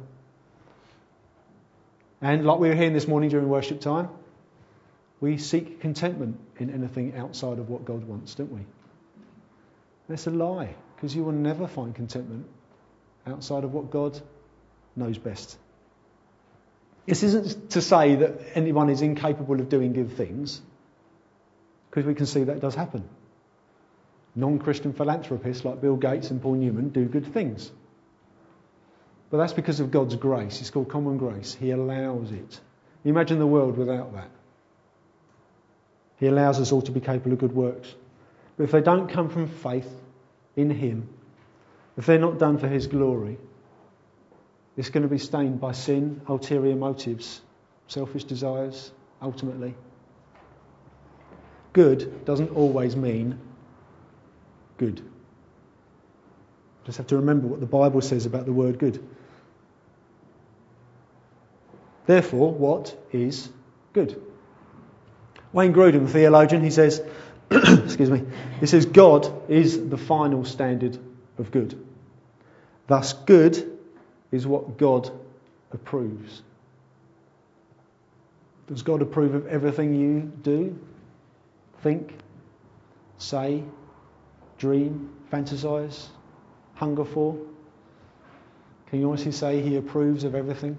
And 2.21 2.45
like 2.45 2.59
we 2.59 2.69
were 2.69 2.75
hearing 2.75 2.92
this 2.92 3.09
morning 3.09 3.31
during 3.31 3.49
worship 3.49 3.81
time, 3.81 4.09
we 5.21 5.38
seek 5.38 5.81
contentment 5.81 6.38
in 6.59 6.71
anything 6.71 7.16
outside 7.16 7.59
of 7.59 7.69
what 7.69 7.85
God 7.85 8.04
wants, 8.04 8.35
don't 8.35 8.52
we? 8.52 8.61
That's 10.09 10.26
a 10.26 10.31
lie, 10.31 10.75
because 10.97 11.14
you 11.14 11.25
will 11.25 11.33
never 11.33 11.66
find 11.66 11.95
contentment 11.95 12.47
outside 13.26 13.64
of 13.64 13.73
what 13.73 13.90
God 13.90 14.21
knows 14.97 15.16
best. 15.19 15.59
This 17.06 17.23
isn't 17.23 17.71
to 17.71 17.80
say 17.80 18.14
that 18.16 18.40
anyone 18.54 18.88
is 18.88 19.02
incapable 19.02 19.61
of 19.61 19.68
doing 19.68 19.92
good 19.92 20.16
things, 20.16 20.61
because 21.90 22.06
we 22.06 22.14
can 22.14 22.26
see 22.26 22.44
that 22.44 22.61
does 22.61 22.75
happen. 22.75 23.09
Non 24.35 24.59
Christian 24.59 24.92
philanthropists 24.92 25.64
like 25.64 25.80
Bill 25.80 25.97
Gates 25.97 26.30
and 26.30 26.40
Paul 26.40 26.54
Newman 26.54 26.88
do 26.88 27.04
good 27.04 27.26
things. 27.32 27.71
But 29.30 29.38
that's 29.38 29.52
because 29.52 29.80
of 29.80 29.90
God's 29.90 30.14
grace. 30.14 30.61
It's 30.61 30.71
called 30.71 30.88
common 30.90 31.18
grace. 31.18 31.54
He 31.54 31.71
allows 31.71 32.30
it. 32.30 32.61
Imagine 33.04 33.38
the 33.38 33.47
world 33.47 33.76
without 33.76 34.14
that. 34.14 34.30
He 36.18 36.26
allows 36.26 36.61
us 36.61 36.71
all 36.71 36.82
to 36.82 36.92
be 36.92 37.00
capable 37.00 37.32
of 37.32 37.38
good 37.38 37.54
works. 37.54 37.92
But 38.56 38.64
if 38.64 38.71
they 38.71 38.80
don't 38.80 39.09
come 39.09 39.28
from 39.28 39.49
faith 39.49 39.90
in 40.54 40.71
Him, 40.71 41.09
if 41.97 42.06
they're 42.06 42.18
not 42.18 42.38
done 42.38 42.59
for 42.59 42.68
His 42.68 42.87
glory, 42.87 43.38
it's 44.76 44.91
going 44.91 45.02
to 45.02 45.09
be 45.09 45.19
stained 45.19 45.61
by 45.61 45.73
sin, 45.73 46.21
ulterior 46.29 46.75
motives, 46.75 47.43
selfish 47.88 48.25
desires, 48.25 48.91
ultimately. 49.21 49.75
Good 51.73 52.25
doesn't 52.25 52.50
always 52.50 52.97
mean 52.97 53.38
good. 54.79 55.02
Just 56.85 56.99
have 56.99 57.07
to 57.09 57.17
remember 57.17 57.47
what 57.47 57.61
the 57.61 57.67
Bible 57.67 58.00
says 58.00 58.26
about 58.26 58.47
the 58.47 58.52
word 58.52 58.79
good. 58.79 59.07
Therefore, 62.07 62.52
what 62.52 62.97
is 63.12 63.49
good? 63.93 64.21
Wayne 65.52 65.73
Grudem, 65.73 66.09
theologian, 66.09 66.62
he 66.62 66.71
says, 66.71 67.00
excuse 67.50 68.11
me, 68.11 68.25
he 68.59 68.67
says, 68.67 68.87
God 68.87 69.50
is 69.50 69.88
the 69.88 69.99
final 69.99 70.45
standard 70.45 70.99
of 71.38 71.50
good. 71.50 71.79
Thus, 72.88 73.12
good 73.12 73.72
is 74.33 74.47
what 74.47 74.79
God 74.79 75.11
approves. 75.73 76.43
Does 78.67 78.83
God 78.83 79.03
approve 79.03 79.35
of 79.35 79.47
everything 79.47 79.95
you 79.95 80.33
do, 80.43 80.79
think, 81.83 82.15
say, 83.19 83.62
dream, 84.59 85.11
fantasize, 85.31 86.07
hunger 86.75 87.05
for? 87.05 87.37
Can 88.89 89.01
you 89.01 89.09
honestly 89.09 89.33
say 89.33 89.61
He 89.61 89.77
approves 89.77 90.25
of 90.25 90.35
everything? 90.35 90.77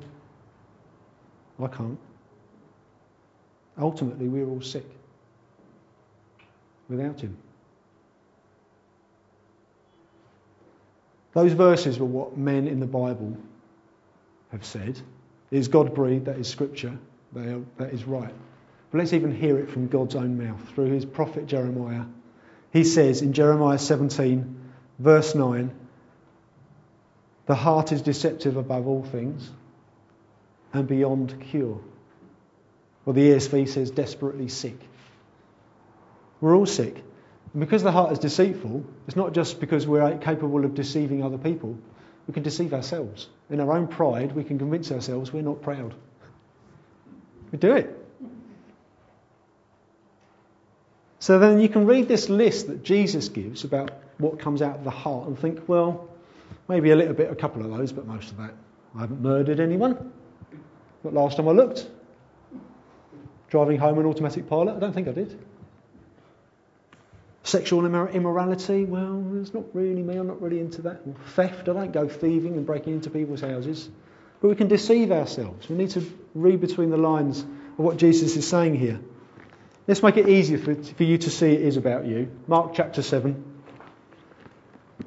I 1.61 1.67
can't. 1.67 1.99
Ultimately, 3.77 4.27
we're 4.27 4.47
all 4.47 4.61
sick 4.61 4.85
without 6.89 7.21
Him. 7.21 7.37
Those 11.33 11.53
verses 11.53 11.99
were 11.99 12.05
what 12.05 12.37
men 12.37 12.67
in 12.67 12.79
the 12.79 12.85
Bible 12.87 13.37
have 14.51 14.63
said. 14.63 14.99
Is 15.51 15.67
God 15.67 15.93
breathed? 15.93 16.25
That 16.25 16.37
is 16.37 16.47
scripture. 16.47 16.97
that 17.33 17.93
is 17.93 18.05
right. 18.05 18.33
But 18.91 18.97
let's 18.99 19.13
even 19.13 19.35
hear 19.35 19.57
it 19.57 19.69
from 19.71 19.87
God's 19.87 20.15
own 20.15 20.37
mouth 20.37 20.61
through 20.69 20.91
his 20.91 21.05
prophet 21.05 21.47
Jeremiah. 21.47 22.05
He 22.71 22.83
says 22.83 23.21
in 23.21 23.33
Jeremiah 23.33 23.79
17, 23.79 24.55
verse 24.99 25.33
9, 25.33 25.71
The 27.47 27.55
heart 27.55 27.91
is 27.91 28.03
deceptive 28.03 28.57
above 28.57 28.87
all 28.87 29.03
things 29.03 29.49
and 30.73 30.87
beyond 30.87 31.39
cure. 31.49 31.79
Well, 33.05 33.13
the 33.13 33.29
ESV 33.29 33.67
says 33.67 33.91
desperately 33.91 34.47
sick. 34.47 34.79
We're 36.39 36.55
all 36.55 36.65
sick. 36.65 37.03
And 37.53 37.59
because 37.59 37.83
the 37.83 37.91
heart 37.91 38.11
is 38.11 38.19
deceitful, 38.19 38.83
it's 39.07 39.15
not 39.15 39.33
just 39.33 39.59
because 39.59 39.85
we're 39.85 40.17
capable 40.17 40.65
of 40.65 40.73
deceiving 40.73 41.23
other 41.23 41.37
people, 41.37 41.77
we 42.27 42.33
can 42.33 42.43
deceive 42.43 42.73
ourselves. 42.73 43.27
In 43.49 43.59
our 43.59 43.73
own 43.73 43.87
pride, 43.87 44.31
we 44.31 44.43
can 44.43 44.57
convince 44.57 44.91
ourselves 44.91 45.31
we're 45.31 45.43
not 45.43 45.61
proud. 45.61 45.93
We 47.51 47.59
do 47.59 47.73
it. 47.73 47.99
So 51.19 51.39
then 51.39 51.59
you 51.59 51.69
can 51.69 51.85
read 51.85 52.07
this 52.07 52.27
list 52.27 52.67
that 52.67 52.83
Jesus 52.83 53.29
gives 53.29 53.63
about 53.63 53.91
what 54.17 54.39
comes 54.39 54.61
out 54.61 54.75
of 54.75 54.83
the 54.83 54.89
heart 54.89 55.27
and 55.27 55.37
think, 55.37 55.69
well, 55.69 56.09
maybe 56.67 56.91
a 56.91 56.95
little 56.95 57.13
bit, 57.13 57.31
a 57.31 57.35
couple 57.35 57.63
of 57.63 57.77
those, 57.77 57.91
but 57.91 58.07
most 58.07 58.31
of 58.31 58.37
that. 58.37 58.53
I 58.95 59.01
haven't 59.01 59.21
murdered 59.21 59.59
anyone. 59.59 60.11
Last 61.03 61.37
time 61.37 61.47
I 61.47 61.51
looked, 61.51 61.87
driving 63.49 63.77
home 63.77 63.99
an 63.99 64.05
automatic 64.05 64.49
pilot, 64.49 64.75
I 64.75 64.79
don't 64.79 64.93
think 64.93 65.07
I 65.07 65.11
did. 65.11 65.39
Sexual 67.43 67.85
immorality, 67.85 68.85
well, 68.85 69.21
it's 69.41 69.53
not 69.53 69.65
really 69.73 70.01
me, 70.01 70.15
I'm 70.15 70.27
not 70.27 70.41
really 70.41 70.61
into 70.61 70.81
that. 70.83 71.01
Theft, 71.35 71.67
I 71.67 71.73
don't 71.73 71.91
go 71.91 72.07
thieving 72.07 72.53
and 72.55 72.65
breaking 72.65 72.93
into 72.93 73.09
people's 73.09 73.41
houses. 73.41 73.89
But 74.41 74.47
we 74.47 74.55
can 74.55 74.69
deceive 74.69 75.11
ourselves. 75.11 75.67
We 75.67 75.75
need 75.75 75.89
to 75.91 76.09
read 76.33 76.61
between 76.61 76.89
the 76.89 76.97
lines 76.97 77.41
of 77.41 77.79
what 77.79 77.97
Jesus 77.97 78.37
is 78.37 78.47
saying 78.47 78.75
here. 78.75 78.99
Let's 79.87 80.01
make 80.01 80.15
it 80.15 80.29
easier 80.29 80.57
for, 80.57 80.75
for 80.75 81.03
you 81.03 81.17
to 81.17 81.29
see 81.29 81.47
it 81.47 81.61
is 81.61 81.75
about 81.75 82.05
you. 82.05 82.31
Mark 82.47 82.73
chapter 82.73 83.01
7. 83.01 83.43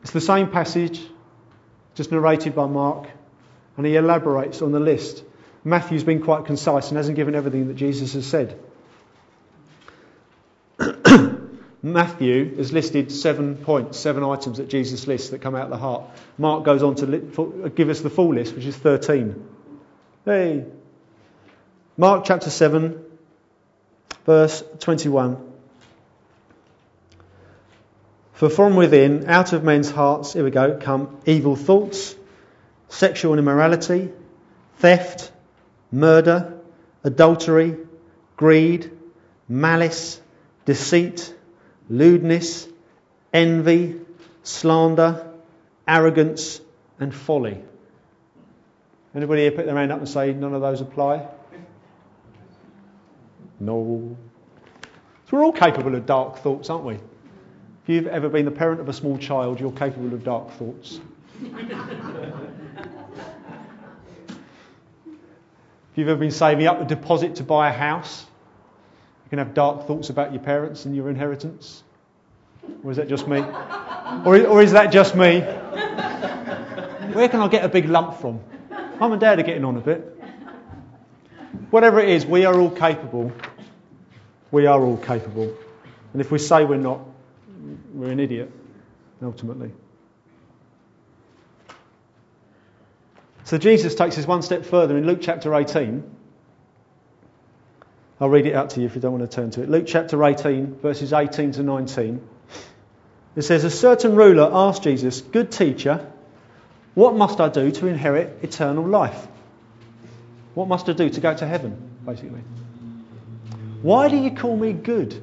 It's 0.03 0.11
the 0.11 0.21
same 0.21 0.51
passage, 0.51 1.01
just 1.95 2.13
narrated 2.13 2.55
by 2.55 2.67
Mark, 2.67 3.09
and 3.79 3.87
he 3.87 3.97
elaborates 3.97 4.61
on 4.61 4.73
the 4.73 4.81
list. 4.81 5.25
Matthew's 5.65 6.05
been 6.05 6.23
quite 6.23 6.45
concise 6.45 6.89
and 6.89 6.99
hasn't 6.99 7.17
given 7.17 7.35
everything 7.35 7.69
that 7.69 7.77
Jesus 7.77 8.13
has 8.13 8.27
said. 8.27 8.61
Matthew 11.87 12.57
has 12.57 12.73
listed 12.73 13.13
seven 13.13 13.55
points, 13.57 13.97
seven 13.97 14.25
items 14.25 14.59
that 14.59 14.69
Jesus 14.69 15.07
lists 15.07 15.31
that 15.31 15.41
come 15.41 15.55
out 15.55 15.67
of 15.67 15.71
the 15.71 15.77
heart. 15.77 16.03
Mark 16.37 16.65
goes 16.65 16.83
on 16.83 16.97
to 16.97 17.71
give 17.77 17.91
us 17.91 18.01
the 18.01 18.11
full 18.11 18.35
list, 18.35 18.57
which 18.57 18.65
is 18.65 18.77
13. 18.77 19.49
Hey. 20.25 20.65
Mark 21.97 22.25
chapter 22.25 22.51
7, 22.51 23.01
verse 24.25 24.65
21. 24.81 25.53
For 28.33 28.51
from 28.51 28.75
within, 28.75 29.31
out 29.31 29.53
of 29.53 29.63
men's 29.63 29.89
hearts, 29.89 30.33
here 30.33 30.43
we 30.43 30.51
go, 30.51 30.79
come 30.83 31.21
evil 31.25 31.55
thoughts, 31.55 32.17
sexual 32.89 33.39
immorality, 33.39 34.11
theft, 34.79 35.31
murder, 35.93 36.59
adultery, 37.05 37.77
greed, 38.37 38.91
malice, 39.49 40.21
deceit, 40.65 41.33
lewdness, 41.89 42.69
envy, 43.33 44.01
slander, 44.43 45.27
arrogance, 45.87 46.61
and 46.99 47.15
folly. 47.15 47.63
Anybody 49.15 49.43
here 49.43 49.51
put 49.51 49.67
their 49.67 49.77
hand 49.77 49.93
up 49.93 49.99
and 49.99 50.09
say 50.09 50.33
none 50.33 50.55
of 50.55 50.61
those 50.61 50.81
apply? 50.81 51.27
No. 53.59 54.17
So 55.29 55.37
we're 55.37 55.45
all 55.45 55.53
capable 55.53 55.95
of 55.95 56.07
dark 56.07 56.39
thoughts, 56.39 56.71
aren't 56.71 56.85
we? 56.85 56.95
If 56.95 57.01
you've 57.87 58.09
ever 58.09 58.29
been 58.29 58.45
the 58.45 58.51
parent 58.51 58.81
of 58.81 58.89
a 58.89 58.93
small 58.93 59.17
child, 59.17 59.61
you're 59.61 59.73
capable 59.73 60.13
of 60.13 60.25
dark 60.25 60.51
thoughts. 60.53 61.01
If 61.41 61.53
you've 65.95 66.09
ever 66.09 66.21
been 66.21 66.31
saving 66.31 66.67
up 66.67 66.81
a 66.81 66.85
deposit 66.85 67.37
to 67.37 67.45
buy 67.45 67.71
a 67.71 67.73
house, 67.73 68.27
you 69.27 69.31
can 69.31 69.41
have 69.41 69.55
dark 69.55 69.89
thoughts 69.89 70.09
about 70.09 70.33
your 70.33 70.41
parents 70.41 70.85
and 70.85 70.95
your 70.95 71.11
inheritance. 71.11 71.83
Or 72.85 72.93
is 72.93 72.97
that 72.99 73.09
just 73.09 73.27
me? 73.27 73.41
Or, 73.41 74.47
or 74.47 74.63
is 74.63 74.71
that 74.71 74.93
just 74.93 75.17
me? 75.17 75.41
Where 75.41 77.29
can 77.29 77.41
I 77.41 77.49
get 77.49 77.65
a 77.65 77.69
big 77.69 77.87
lump 77.87 78.21
from? 78.21 78.39
Mum 79.01 79.11
and 79.11 79.21
Dad 79.21 79.41
are 79.41 79.43
getting 79.43 79.65
on 79.65 79.77
a 79.77 79.81
bit. 79.81 80.17
Whatever 81.71 81.99
it 81.99 82.11
is, 82.11 82.25
we 82.25 82.45
are 82.45 82.55
all 82.55 82.71
capable. 82.71 83.33
We 84.53 84.67
are 84.67 84.81
all 84.81 84.97
capable. 84.97 85.53
And 86.13 86.21
if 86.21 86.31
we 86.31 86.39
say 86.39 86.65
we're 86.65 86.77
not, 86.77 87.01
we're 87.95 88.13
an 88.13 88.21
idiot, 88.21 88.53
ultimately. 89.21 89.73
So 93.43 93.59
Jesus 93.59 93.97
takes 93.97 94.19
us 94.19 94.27
one 94.27 94.43
step 94.43 94.65
further 94.65 94.97
in 94.97 95.05
Luke 95.05 95.19
chapter 95.21 95.53
18. 95.53 96.16
I'll 98.21 98.31
read 98.31 98.47
it 98.47 98.55
out 98.55 98.71
to 98.71 98.81
you 98.81 98.87
if 98.87 98.95
you 98.95 99.01
don't 99.01 99.19
want 99.19 99.31
to 99.31 99.35
turn 99.35 99.51
to 99.53 99.63
it. 99.63 99.69
Luke 99.69 99.85
chapter 99.87 100.23
18, 100.25 100.77
verses 100.77 101.13
18 101.13 101.53
to 101.53 101.63
19. 101.63 102.27
It 103.37 103.43
says, 103.43 103.65
A 103.65 103.71
certain 103.71 104.17
ruler 104.17 104.49
asked 104.51 104.83
Jesus, 104.83 105.21
Good 105.21 105.53
teacher, 105.53 106.11
what 106.95 107.15
must 107.15 107.41
I 107.41 107.51
do 107.51 107.71
to 107.71 107.87
inherit 107.87 108.43
eternal 108.43 108.87
life? 108.87 109.27
What 110.55 110.69
must 110.69 110.89
I 110.89 110.95
do 110.95 111.11
to 111.11 111.21
go 111.21 111.35
to 111.35 111.47
heaven, 111.47 111.91
basically? 112.07 112.41
Why 113.83 114.09
do 114.09 114.17
you 114.17 114.31
call 114.31 114.57
me 114.57 114.73
good? 114.73 115.23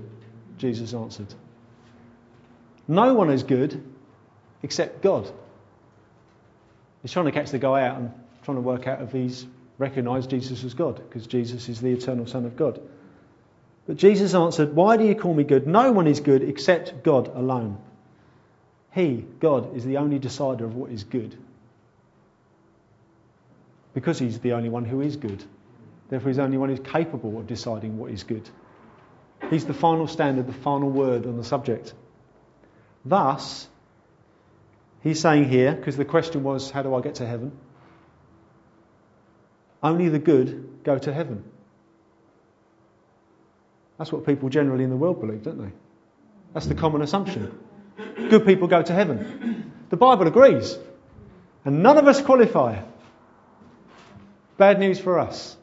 Jesus 0.59 0.93
answered. 0.93 1.33
No 2.87 3.15
one 3.15 3.31
is 3.31 3.41
good 3.41 3.83
except 4.61 5.01
God. 5.01 5.29
He's 7.01 7.11
trying 7.11 7.25
to 7.25 7.31
catch 7.31 7.49
the 7.49 7.57
guy 7.57 7.87
out 7.87 7.97
and 7.97 8.11
trying 8.43 8.57
to 8.57 8.61
work 8.61 8.87
out 8.87 9.01
if 9.01 9.11
he's 9.11 9.45
recognized 9.77 10.29
Jesus 10.29 10.63
as 10.63 10.73
God, 10.73 10.97
because 10.97 11.27
Jesus 11.27 11.69
is 11.69 11.81
the 11.81 11.91
eternal 11.91 12.25
Son 12.27 12.45
of 12.45 12.55
God. 12.55 12.79
But 13.85 13.97
Jesus 13.97 14.33
answered, 14.33 14.75
Why 14.75 14.97
do 14.97 15.05
you 15.05 15.15
call 15.15 15.33
me 15.33 15.43
good? 15.43 15.67
No 15.67 15.91
one 15.91 16.07
is 16.07 16.19
good 16.19 16.43
except 16.43 17.03
God 17.03 17.27
alone. 17.35 17.77
He, 18.93 19.25
God, 19.39 19.75
is 19.75 19.83
the 19.83 19.97
only 19.97 20.19
decider 20.19 20.65
of 20.65 20.75
what 20.75 20.91
is 20.91 21.03
good. 21.03 21.35
Because 23.93 24.19
he's 24.19 24.39
the 24.39 24.53
only 24.53 24.69
one 24.69 24.85
who 24.85 25.01
is 25.01 25.17
good. 25.17 25.43
Therefore, 26.09 26.29
he's 26.29 26.37
the 26.37 26.43
only 26.43 26.57
one 26.57 26.69
who's 26.69 26.79
capable 26.79 27.37
of 27.39 27.47
deciding 27.47 27.97
what 27.97 28.11
is 28.11 28.23
good. 28.23 28.47
He's 29.49 29.65
the 29.65 29.73
final 29.73 30.07
standard, 30.07 30.47
the 30.47 30.53
final 30.53 30.89
word 30.89 31.25
on 31.25 31.37
the 31.37 31.43
subject. 31.43 31.93
Thus, 33.03 33.67
He's 35.03 35.19
saying 35.19 35.49
here, 35.49 35.73
because 35.73 35.97
the 35.97 36.05
question 36.05 36.43
was, 36.43 36.71
how 36.71 36.81
do 36.81 36.95
I 36.95 37.01
get 37.01 37.15
to 37.15 37.27
heaven? 37.27 37.51
Only 39.83 40.09
the 40.09 40.19
good 40.19 40.79
go 40.83 40.97
to 40.97 41.13
heaven. 41.13 41.43
That's 43.97 44.11
what 44.11 44.25
people 44.25 44.49
generally 44.49 44.83
in 44.83 44.89
the 44.89 44.95
world 44.95 45.19
believe, 45.19 45.43
don't 45.43 45.61
they? 45.61 45.71
That's 46.53 46.65
the 46.65 46.75
common 46.75 47.01
assumption. 47.01 47.57
Good 48.29 48.45
people 48.45 48.67
go 48.67 48.81
to 48.81 48.93
heaven. 48.93 49.71
The 49.89 49.97
Bible 49.97 50.25
agrees. 50.27 50.77
And 51.65 51.83
none 51.83 51.97
of 51.97 52.07
us 52.07 52.21
qualify. 52.21 52.81
Bad 54.57 54.79
news 54.79 54.99
for 54.99 55.19
us. 55.19 55.55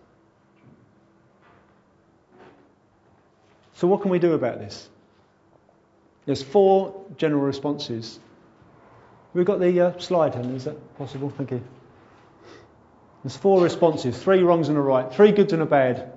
So, 3.75 3.89
what 3.89 4.03
can 4.03 4.11
we 4.11 4.19
do 4.19 4.35
about 4.35 4.59
this? 4.59 4.89
There's 6.27 6.43
four 6.43 7.07
general 7.17 7.43
responses 7.43 8.21
We've 9.33 9.47
got 9.47 9.61
the 9.61 9.81
uh, 9.81 9.99
slide, 9.99 10.35
Helen. 10.35 10.57
Is 10.57 10.65
that 10.65 10.99
possible? 10.99 11.31
Thank 11.31 11.53
you. 11.53 11.63
There's 13.23 13.37
four 13.37 13.63
responses 13.63 14.19
three 14.19 14.43
wrongs 14.43 14.69
and 14.69 14.79
a 14.79 14.81
right, 14.81 15.13
three 15.13 15.33
goods 15.33 15.53
and 15.53 15.63
a 15.63 15.67
bad, 15.67 16.13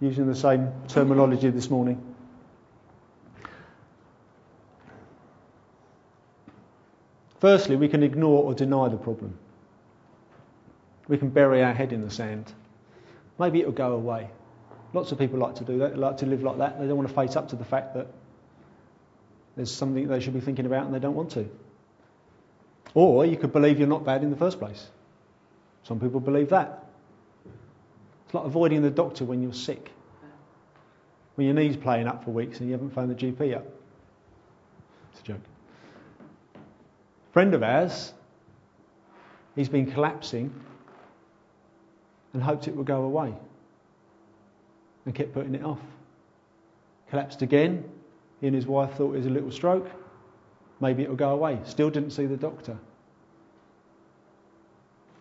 using 0.00 0.26
the 0.26 0.34
same 0.34 0.70
terminology 0.88 1.50
this 1.50 1.70
morning. 1.70 2.14
Firstly, 7.40 7.76
we 7.76 7.88
can 7.88 8.02
ignore 8.02 8.42
or 8.42 8.54
deny 8.54 8.88
the 8.88 8.96
problem. 8.96 9.38
We 11.08 11.18
can 11.18 11.30
bury 11.30 11.62
our 11.62 11.72
head 11.72 11.92
in 11.92 12.02
the 12.02 12.10
sand. 12.10 12.52
Maybe 13.38 13.60
it'll 13.60 13.72
go 13.72 13.92
away. 13.92 14.30
Lots 14.92 15.12
of 15.12 15.18
people 15.18 15.38
like 15.38 15.56
to 15.56 15.64
do 15.64 15.78
that, 15.78 15.92
they 15.92 15.96
like 15.96 16.18
to 16.18 16.26
live 16.26 16.42
like 16.42 16.58
that. 16.58 16.80
They 16.80 16.86
don't 16.86 16.96
want 16.96 17.08
to 17.08 17.14
face 17.14 17.36
up 17.36 17.48
to 17.50 17.56
the 17.56 17.64
fact 17.64 17.94
that 17.94 18.08
there's 19.56 19.70
something 19.74 20.08
they 20.08 20.20
should 20.20 20.34
be 20.34 20.40
thinking 20.40 20.66
about 20.66 20.86
and 20.86 20.94
they 20.94 20.98
don't 20.98 21.14
want 21.14 21.30
to. 21.32 21.48
Or 22.94 23.26
you 23.26 23.36
could 23.36 23.52
believe 23.52 23.78
you're 23.78 23.88
not 23.88 24.04
bad 24.04 24.22
in 24.22 24.30
the 24.30 24.36
first 24.36 24.58
place. 24.58 24.88
Some 25.86 26.00
people 26.00 26.18
believe 26.18 26.48
that. 26.48 26.84
It's 28.24 28.34
like 28.34 28.44
avoiding 28.44 28.82
the 28.82 28.90
doctor 28.90 29.24
when 29.24 29.40
you're 29.40 29.52
sick. 29.52 29.92
When 31.36 31.46
your 31.46 31.54
knee's 31.54 31.76
playing 31.76 32.08
up 32.08 32.24
for 32.24 32.32
weeks 32.32 32.58
and 32.58 32.68
you 32.68 32.72
haven't 32.72 32.90
phoned 32.90 33.10
the 33.10 33.14
GP 33.14 33.56
up. 33.56 33.64
It's 35.12 35.20
a 35.20 35.22
joke. 35.22 35.40
A 36.56 37.32
friend 37.32 37.54
of 37.54 37.62
ours, 37.62 38.14
he's 39.54 39.68
been 39.68 39.88
collapsing 39.88 40.52
and 42.32 42.42
hoped 42.42 42.66
it 42.66 42.74
would 42.74 42.86
go 42.86 43.02
away 43.02 43.32
and 45.04 45.14
kept 45.14 45.34
putting 45.34 45.54
it 45.54 45.62
off. 45.62 45.78
Collapsed 47.10 47.42
again. 47.42 47.84
He 48.40 48.48
and 48.48 48.56
his 48.56 48.66
wife 48.66 48.94
thought 48.94 49.14
it 49.14 49.18
was 49.18 49.26
a 49.26 49.30
little 49.30 49.52
stroke. 49.52 49.88
Maybe 50.80 51.04
it'll 51.04 51.14
go 51.14 51.30
away. 51.30 51.60
Still 51.64 51.90
didn't 51.90 52.10
see 52.10 52.26
the 52.26 52.36
doctor. 52.36 52.76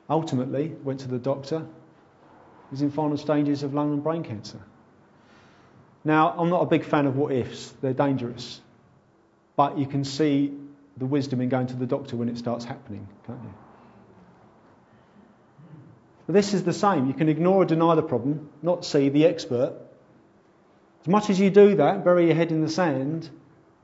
Ultimately, 0.10 0.76
went 0.84 1.00
to 1.02 1.08
the 1.08 1.18
doctor. 1.18 1.65
He's 2.70 2.82
in 2.82 2.91
final 2.91 3.18
stages 3.18 3.63
of 3.63 3.74
lung 3.74 3.94
and 3.94 4.04
brain 4.04 4.24
cancer. 4.24 4.60
Now, 6.04 6.36
I'm 6.38 6.50
not 6.50 6.62
a 6.62 6.68
big 6.68 6.86
fan 6.86 7.08
of 7.08 7.15
what 7.15 7.32
ifs, 7.32 7.74
they're 7.82 7.94
dangerous. 7.94 8.62
But 9.56 9.78
you 9.78 9.88
can 9.88 10.04
see 10.04 10.54
the 10.98 11.06
wisdom 11.06 11.41
in 11.41 11.50
going 11.50 11.68
to 11.68 11.76
the 11.76 11.86
doctor 11.86 12.15
when 12.15 12.30
it 12.30 12.38
starts 12.38 12.65
happening, 12.65 13.08
can't 13.26 13.39
you? 13.41 13.54
This 16.28 16.54
is 16.54 16.63
the 16.63 16.74
same. 16.74 17.08
You 17.08 17.13
can 17.13 17.30
ignore 17.30 17.62
or 17.63 17.65
deny 17.65 17.96
the 17.96 18.02
problem, 18.02 18.50
not 18.62 18.84
see 18.86 19.10
the 19.10 19.26
expert. 19.26 19.74
As 21.02 21.08
much 21.08 21.30
as 21.30 21.39
you 21.39 21.50
do 21.50 21.76
that, 21.76 22.04
bury 22.04 22.28
your 22.28 22.36
head 22.36 22.52
in 22.52 22.62
the 22.62 22.70
sand, 22.70 23.30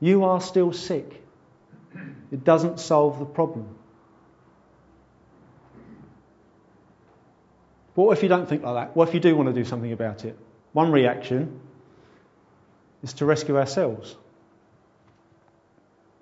you 0.00 0.24
are 0.24 0.40
still 0.40 0.72
sick. 0.72 1.22
It 2.32 2.42
doesn't 2.42 2.80
solve 2.80 3.18
the 3.18 3.24
problem. 3.24 3.76
What 7.94 8.16
if 8.16 8.22
you 8.22 8.28
don't 8.28 8.48
think 8.48 8.62
like 8.62 8.74
that? 8.74 8.96
What 8.96 9.08
if 9.08 9.14
you 9.14 9.20
do 9.20 9.36
want 9.36 9.48
to 9.48 9.52
do 9.52 9.64
something 9.64 9.92
about 9.92 10.24
it? 10.24 10.36
One 10.72 10.90
reaction 10.92 11.60
is 13.02 13.12
to 13.14 13.26
rescue 13.26 13.58
ourselves. 13.58 14.16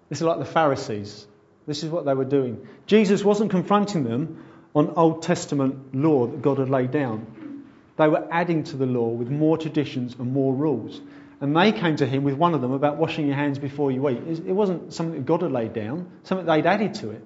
This 0.08 0.20
is 0.20 0.24
like 0.24 0.38
the 0.38 0.44
Pharisees. 0.44 1.26
This 1.66 1.84
is 1.84 1.90
what 1.90 2.04
they 2.04 2.14
were 2.14 2.24
doing. 2.24 2.66
Jesus 2.86 3.22
wasn't 3.22 3.52
confronting 3.52 4.02
them 4.02 4.44
on 4.74 4.94
Old 4.96 5.22
Testament 5.22 5.94
law 5.94 6.26
that 6.26 6.42
God 6.42 6.58
had 6.58 6.68
laid 6.68 6.90
down. 6.90 7.64
They 7.96 8.08
were 8.08 8.26
adding 8.30 8.64
to 8.64 8.76
the 8.76 8.86
law 8.86 9.08
with 9.08 9.30
more 9.30 9.56
traditions 9.56 10.16
and 10.18 10.32
more 10.32 10.52
rules. 10.54 11.00
And 11.40 11.56
they 11.56 11.72
came 11.72 11.96
to 11.96 12.06
him 12.06 12.24
with 12.24 12.34
one 12.34 12.54
of 12.54 12.60
them 12.60 12.72
about 12.72 12.96
washing 12.96 13.26
your 13.26 13.36
hands 13.36 13.58
before 13.58 13.90
you 13.92 14.08
eat. 14.08 14.22
It 14.46 14.52
wasn't 14.52 14.92
something 14.92 15.14
that 15.14 15.26
God 15.26 15.42
had 15.42 15.52
laid 15.52 15.72
down, 15.72 16.10
something 16.24 16.46
they'd 16.46 16.66
added 16.66 16.94
to 16.94 17.10
it 17.10 17.22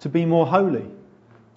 to 0.00 0.08
be 0.08 0.24
more 0.24 0.46
holy, 0.46 0.86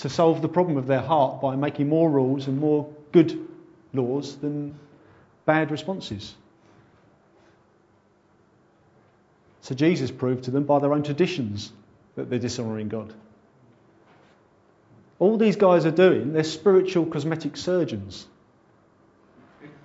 to 0.01 0.09
solve 0.09 0.41
the 0.41 0.49
problem 0.49 0.77
of 0.77 0.87
their 0.87 0.99
heart 0.99 1.41
by 1.41 1.55
making 1.55 1.87
more 1.87 2.09
rules 2.09 2.47
and 2.47 2.59
more 2.59 2.89
good 3.11 3.47
laws 3.93 4.35
than 4.37 4.77
bad 5.45 5.69
responses. 5.69 6.35
So 9.61 9.75
Jesus 9.75 10.09
proved 10.09 10.45
to 10.45 10.51
them 10.51 10.63
by 10.63 10.79
their 10.79 10.93
own 10.93 11.03
traditions 11.03 11.71
that 12.15 12.29
they're 12.29 12.39
dishonouring 12.39 12.89
God. 12.89 13.13
All 15.19 15.37
these 15.37 15.55
guys 15.55 15.85
are 15.85 15.91
doing, 15.91 16.33
they're 16.33 16.43
spiritual 16.43 17.05
cosmetic 17.05 17.55
surgeons. 17.55 18.25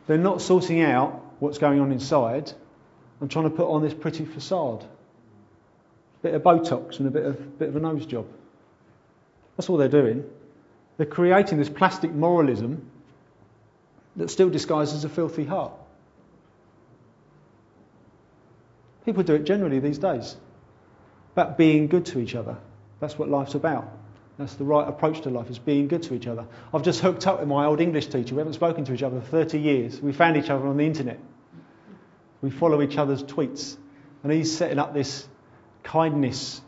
They're 0.06 0.16
not 0.16 0.40
sorting 0.40 0.80
out 0.80 1.22
what's 1.40 1.58
going 1.58 1.78
on 1.78 1.92
inside 1.92 2.50
and 3.20 3.30
trying 3.30 3.50
to 3.50 3.54
put 3.54 3.68
on 3.68 3.82
this 3.82 3.92
pretty 3.92 4.24
facade. 4.24 4.82
A 4.82 6.22
bit 6.22 6.34
of 6.34 6.42
Botox 6.42 7.00
and 7.00 7.08
a 7.08 7.10
bit 7.10 7.26
of, 7.26 7.58
bit 7.58 7.68
of 7.68 7.76
a 7.76 7.80
nose 7.80 8.06
job. 8.06 8.26
That's 9.56 9.68
all 9.70 9.76
they're 9.76 9.88
doing. 9.88 10.24
They're 10.96 11.06
creating 11.06 11.58
this 11.58 11.68
plastic 11.68 12.12
moralism 12.12 12.90
that 14.16 14.30
still 14.30 14.50
disguises 14.50 15.04
a 15.04 15.08
filthy 15.08 15.44
heart. 15.44 15.72
People 19.04 19.22
do 19.22 19.34
it 19.34 19.44
generally 19.44 19.78
these 19.78 19.98
days 19.98 20.36
about 21.32 21.56
being 21.56 21.86
good 21.86 22.06
to 22.06 22.18
each 22.18 22.34
other. 22.34 22.56
That's 22.98 23.18
what 23.18 23.28
life's 23.28 23.54
about. 23.54 23.86
That's 24.38 24.54
the 24.54 24.64
right 24.64 24.86
approach 24.86 25.22
to 25.22 25.30
life, 25.30 25.48
is 25.48 25.58
being 25.58 25.88
good 25.88 26.02
to 26.04 26.14
each 26.14 26.26
other. 26.26 26.46
I've 26.74 26.82
just 26.82 27.00
hooked 27.00 27.26
up 27.26 27.40
with 27.40 27.48
my 27.48 27.64
old 27.66 27.80
English 27.80 28.08
teacher. 28.08 28.34
We 28.34 28.40
haven't 28.40 28.54
spoken 28.54 28.84
to 28.84 28.94
each 28.94 29.02
other 29.02 29.20
for 29.20 29.26
30 29.26 29.58
years. 29.60 30.00
We 30.00 30.12
found 30.12 30.36
each 30.36 30.50
other 30.50 30.66
on 30.66 30.76
the 30.76 30.84
internet. 30.84 31.18
We 32.42 32.50
follow 32.50 32.82
each 32.82 32.98
other's 32.98 33.22
tweets. 33.22 33.76
And 34.22 34.32
he's 34.32 34.54
setting 34.54 34.78
up 34.78 34.92
this 34.92 35.26
kindness, 35.82 36.60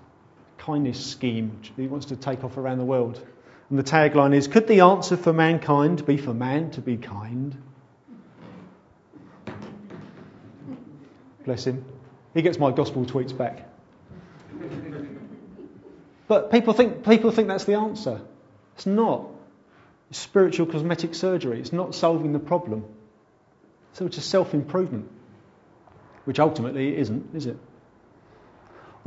kindness 0.68 1.04
scheme 1.04 1.58
that 1.62 1.82
he 1.82 1.88
wants 1.88 2.06
to 2.06 2.16
take 2.16 2.44
off 2.44 2.58
around 2.58 2.76
the 2.76 2.84
world. 2.84 3.18
And 3.70 3.78
the 3.78 3.82
tagline 3.82 4.34
is 4.34 4.48
Could 4.48 4.68
the 4.68 4.80
answer 4.80 5.16
for 5.16 5.32
mankind 5.32 6.04
be 6.04 6.18
for 6.18 6.34
man 6.34 6.70
to 6.72 6.82
be 6.82 6.98
kind? 6.98 7.56
Bless 11.44 11.66
him. 11.66 11.86
He 12.34 12.42
gets 12.42 12.58
my 12.58 12.70
gospel 12.70 13.06
tweets 13.06 13.36
back. 13.36 13.66
But 16.26 16.50
people 16.50 16.74
think, 16.74 17.06
people 17.06 17.30
think 17.30 17.48
that's 17.48 17.64
the 17.64 17.74
answer. 17.74 18.20
It's 18.74 18.84
not. 18.84 19.24
It's 20.10 20.18
spiritual 20.18 20.66
cosmetic 20.66 21.14
surgery. 21.14 21.58
It's 21.60 21.72
not 21.72 21.94
solving 21.94 22.34
the 22.34 22.38
problem. 22.38 22.84
So 23.94 24.04
it's 24.04 24.18
a 24.18 24.20
self 24.20 24.52
improvement, 24.52 25.10
which 26.26 26.38
ultimately 26.38 26.94
isn't, 26.98 27.34
is 27.34 27.46
it? 27.46 27.56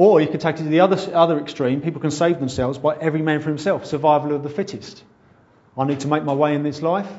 Or 0.01 0.19
you 0.19 0.27
could 0.27 0.41
take 0.41 0.55
it 0.55 0.63
to 0.63 0.69
the 0.69 0.79
other, 0.79 0.97
other 1.13 1.39
extreme. 1.39 1.81
People 1.81 2.01
can 2.01 2.09
save 2.09 2.39
themselves 2.39 2.79
by 2.79 2.95
every 2.95 3.21
man 3.21 3.39
for 3.39 3.49
himself, 3.49 3.85
survival 3.85 4.33
of 4.33 4.41
the 4.41 4.49
fittest. 4.49 5.03
I 5.77 5.85
need 5.85 5.99
to 5.99 6.07
make 6.07 6.23
my 6.23 6.33
way 6.33 6.55
in 6.55 6.63
this 6.63 6.81
life. 6.81 7.11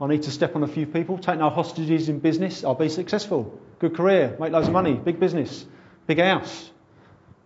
I 0.00 0.08
need 0.08 0.24
to 0.24 0.32
step 0.32 0.56
on 0.56 0.64
a 0.64 0.66
few 0.66 0.86
people, 0.86 1.18
take 1.18 1.38
no 1.38 1.50
hostages 1.50 2.08
in 2.08 2.18
business. 2.18 2.64
I'll 2.64 2.74
be 2.74 2.88
successful. 2.88 3.60
Good 3.78 3.94
career, 3.94 4.36
make 4.40 4.50
loads 4.50 4.66
of 4.66 4.72
money, 4.72 4.94
big 4.94 5.20
business, 5.20 5.64
big 6.08 6.18
house, 6.18 6.70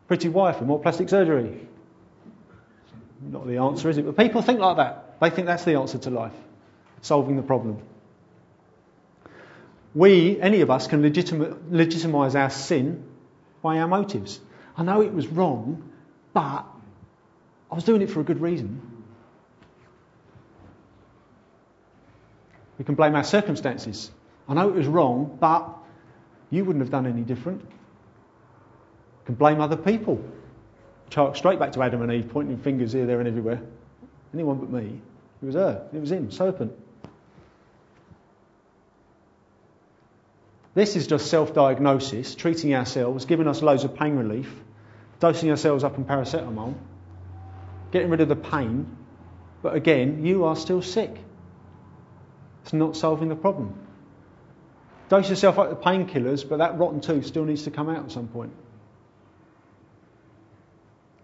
pretty 0.09 0.31
wife, 0.31 0.59
and 0.59 0.69
more 0.69 0.81
plastic 0.81 1.11
surgery 1.11 1.69
not 3.21 3.47
the 3.47 3.59
answer, 3.59 3.91
is 3.91 3.99
it? 3.99 4.07
But 4.07 4.17
people 4.17 4.43
think 4.43 4.61
like 4.61 4.77
that. 4.79 5.21
They 5.21 5.31
think 5.31 5.47
that's 5.47 5.65
the 5.65 5.75
answer 5.75 5.99
to 5.99 6.11
life, 6.11 6.33
solving 7.03 7.37
the 7.37 7.43
problem. 7.43 7.83
We, 9.95 10.41
any 10.41 10.63
of 10.63 10.71
us, 10.71 10.87
can 10.87 11.03
legitimize 11.03 12.35
our 12.35 12.51
sin 12.51 13.05
by 13.63 13.79
our 13.79 13.89
motives. 13.89 14.41
I 14.81 14.83
know 14.83 15.03
it 15.03 15.13
was 15.13 15.29
wrong, 15.29 15.91
but 16.33 16.65
I 17.71 17.75
was 17.75 17.85
doing 17.85 18.01
it 18.01 18.11
for 18.11 18.21
a 18.21 18.25
good 18.25 18.41
reason. 18.41 18.81
We 22.79 22.87
can 22.87 22.95
blame 22.95 23.15
our 23.15 23.23
circumstances. 23.23 24.11
I 24.49 24.55
know 24.55 24.71
it 24.71 24.75
was 24.75 24.87
wrong, 24.87 25.37
but 25.39 25.69
you 26.49 26.65
wouldn't 26.65 26.83
have 26.83 26.91
done 26.91 27.07
any 27.07 27.21
different. 27.21 27.63
We 27.63 29.27
can 29.27 29.35
blame 29.35 29.61
other 29.61 29.77
people 29.77 30.25
chalk 31.11 31.37
straight 31.37 31.59
back 31.59 31.73
to 31.73 31.83
Adam 31.83 32.01
and 32.01 32.11
Eve, 32.11 32.31
pointing 32.31 32.57
fingers 32.57 32.93
here, 32.93 33.05
there, 33.05 33.19
and 33.19 33.29
everywhere. 33.29 33.61
Anyone 34.33 34.59
but 34.59 34.71
me. 34.71 34.99
It 35.43 35.45
was 35.45 35.57
her. 35.57 35.89
It 35.93 36.01
was 36.01 36.11
him, 36.11 36.31
serpent. 36.31 36.73
This 40.73 40.97
is 40.97 41.07
just 41.07 41.27
self 41.27 41.53
diagnosis, 41.53 42.35
treating 42.35 42.75
ourselves, 42.75 43.27
giving 43.27 43.47
us 43.47 43.61
loads 43.61 43.85
of 43.85 43.95
pain 43.95 44.17
relief, 44.17 44.51
dosing 45.21 45.51
ourselves 45.51 45.85
up 45.85 45.97
in 45.97 46.05
paracetamol, 46.05 46.75
getting 47.93 48.11
rid 48.11 48.21
of 48.21 48.29
the 48.29 48.37
pain. 48.37 48.97
But 49.63 49.75
again, 49.75 50.25
you 50.25 50.45
are 50.45 50.57
still 50.57 50.83
sick. 50.83 51.15
It's 52.63 52.73
not 52.73 52.97
solving 52.97 53.29
the 53.29 53.37
problem. 53.37 53.75
Dose 55.09 55.29
yourself 55.29 55.59
up 55.59 55.69
with 55.69 55.81
painkillers, 55.81 56.49
but 56.49 56.59
that 56.59 56.79
rotten 56.79 57.01
tooth 57.01 57.27
still 57.27 57.45
needs 57.45 57.65
to 57.65 57.71
come 57.71 57.89
out 57.89 58.05
at 58.05 58.13
some 58.13 58.29
point. 58.29 58.53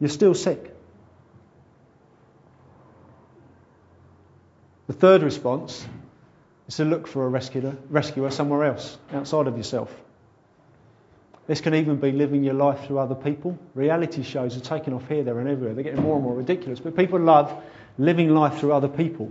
You're 0.00 0.10
still 0.10 0.34
sick. 0.34 0.74
The 4.88 4.92
third 4.92 5.22
response 5.22 5.86
is 6.68 6.76
to 6.76 6.84
look 6.84 7.06
for 7.06 7.24
a 7.24 7.28
rescuer, 7.28 7.76
rescuer 7.88 8.30
somewhere 8.30 8.64
else, 8.64 8.98
outside 9.12 9.46
of 9.46 9.56
yourself. 9.56 9.92
This 11.46 11.60
can 11.60 11.74
even 11.74 11.96
be 11.96 12.10
living 12.10 12.42
your 12.42 12.54
life 12.54 12.86
through 12.86 12.98
other 12.98 13.14
people. 13.14 13.56
Reality 13.74 14.22
shows 14.22 14.56
are 14.56 14.60
taking 14.60 14.92
off 14.92 15.06
here, 15.06 15.22
there, 15.22 15.38
and 15.38 15.48
everywhere. 15.48 15.74
They're 15.74 15.84
getting 15.84 16.02
more 16.02 16.16
and 16.16 16.24
more 16.24 16.34
ridiculous. 16.34 16.80
But 16.80 16.96
people 16.96 17.20
love 17.20 17.62
living 17.98 18.30
life 18.30 18.58
through 18.58 18.72
other 18.72 18.88
people. 18.88 19.30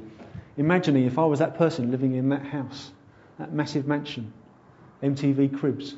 Imagining 0.58 1.06
if 1.06 1.20
I 1.20 1.26
was 1.26 1.40
that 1.40 1.58
person 1.58 1.92
living 1.92 2.16
in 2.16 2.30
that 2.30 2.44
house, 2.44 2.92
that 3.38 3.52
massive 3.52 3.86
mansion, 3.86 4.32
MTV 5.04 5.58
cribs, 5.60 5.96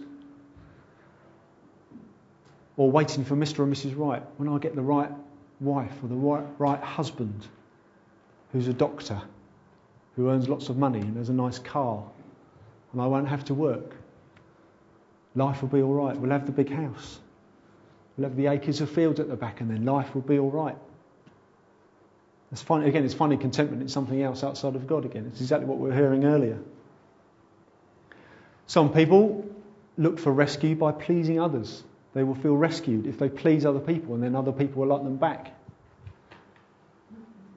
or 2.77 2.89
waiting 2.89 3.23
for 3.23 3.35
Mr. 3.35 3.59
and 3.63 3.73
Mrs. 3.73 3.95
Right. 3.95 4.23
When 4.37 4.49
I 4.49 4.57
get 4.57 4.75
the 4.75 4.81
right 4.81 5.11
wife 5.59 5.93
or 6.03 6.07
the 6.07 6.15
right, 6.15 6.45
right 6.57 6.81
husband 6.81 7.47
who's 8.51 8.67
a 8.67 8.73
doctor, 8.73 9.21
who 10.15 10.29
earns 10.31 10.49
lots 10.49 10.69
of 10.69 10.77
money 10.77 10.99
and 10.99 11.17
has 11.17 11.29
a 11.29 11.33
nice 11.33 11.59
car, 11.59 12.03
and 12.91 13.01
I 13.01 13.05
won't 13.05 13.27
have 13.27 13.45
to 13.45 13.53
work, 13.53 13.95
life 15.37 15.61
will 15.61 15.69
be 15.69 15.81
all 15.81 15.93
right. 15.93 16.17
We'll 16.17 16.31
have 16.31 16.45
the 16.45 16.51
big 16.51 16.69
house. 16.69 17.19
We'll 18.17 18.27
have 18.27 18.35
the 18.35 18.47
acres 18.47 18.81
of 18.81 18.89
fields 18.89 19.19
at 19.19 19.29
the 19.29 19.35
back, 19.35 19.61
and 19.61 19.69
then 19.69 19.85
life 19.85 20.13
will 20.15 20.23
be 20.23 20.39
all 20.39 20.49
right. 20.49 20.75
It's 22.51 22.61
funny, 22.61 22.87
again, 22.87 23.05
it's 23.05 23.13
finding 23.13 23.39
contentment 23.39 23.81
in 23.81 23.87
something 23.87 24.21
else 24.21 24.43
outside 24.43 24.75
of 24.75 24.87
God 24.87 25.05
again. 25.05 25.27
It's 25.27 25.41
exactly 25.41 25.67
what 25.67 25.77
we 25.77 25.89
were 25.89 25.95
hearing 25.95 26.25
earlier. 26.25 26.57
Some 28.65 28.91
people 28.91 29.45
look 29.97 30.19
for 30.19 30.31
rescue 30.31 30.75
by 30.75 30.91
pleasing 30.91 31.39
others. 31.39 31.83
They 32.13 32.23
will 32.23 32.35
feel 32.35 32.55
rescued 32.55 33.05
if 33.05 33.19
they 33.19 33.29
please 33.29 33.65
other 33.65 33.79
people 33.79 34.15
and 34.15 34.23
then 34.23 34.35
other 34.35 34.51
people 34.51 34.81
will 34.81 34.89
like 34.89 35.03
them 35.03 35.17
back. 35.17 35.53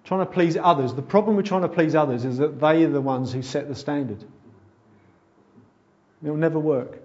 Trying 0.05 0.21
to 0.21 0.33
please 0.33 0.57
others. 0.57 0.93
The 0.93 1.03
problem 1.03 1.37
with 1.37 1.47
trying 1.47 1.62
to 1.62 1.69
please 1.69 1.95
others 1.95 2.25
is 2.25 2.38
that 2.38 2.61
they 2.61 2.85
are 2.85 2.90
the 2.90 3.01
ones 3.01 3.33
who 3.33 3.43
set 3.43 3.69
the 3.69 3.75
standard. 3.77 4.23
It 6.23 6.29
will 6.29 6.37
never 6.37 6.59
work. 6.59 7.01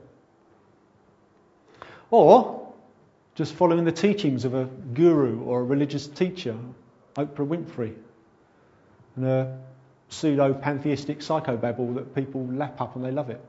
Or 2.12 2.74
just 3.36 3.54
following 3.54 3.84
the 3.84 3.91
teachings 3.91 4.46
of 4.46 4.54
a 4.54 4.65
guru 4.65 5.41
or 5.44 5.62
a 5.62 5.63
religious 5.63 6.08
teacher, 6.08 6.56
Oprah 7.15 7.48
Winfrey, 7.48 7.94
and 9.15 9.26
a 9.26 9.58
pseudo 10.10 10.54
pantheistic 10.54 11.20
psychobabble 11.20 11.96
that 11.96 12.15
people 12.15 12.46
lap 12.48 12.80
up 12.80 12.96
and 12.96 13.04
they 13.04 13.12
love 13.12 13.30
it. 13.30 13.44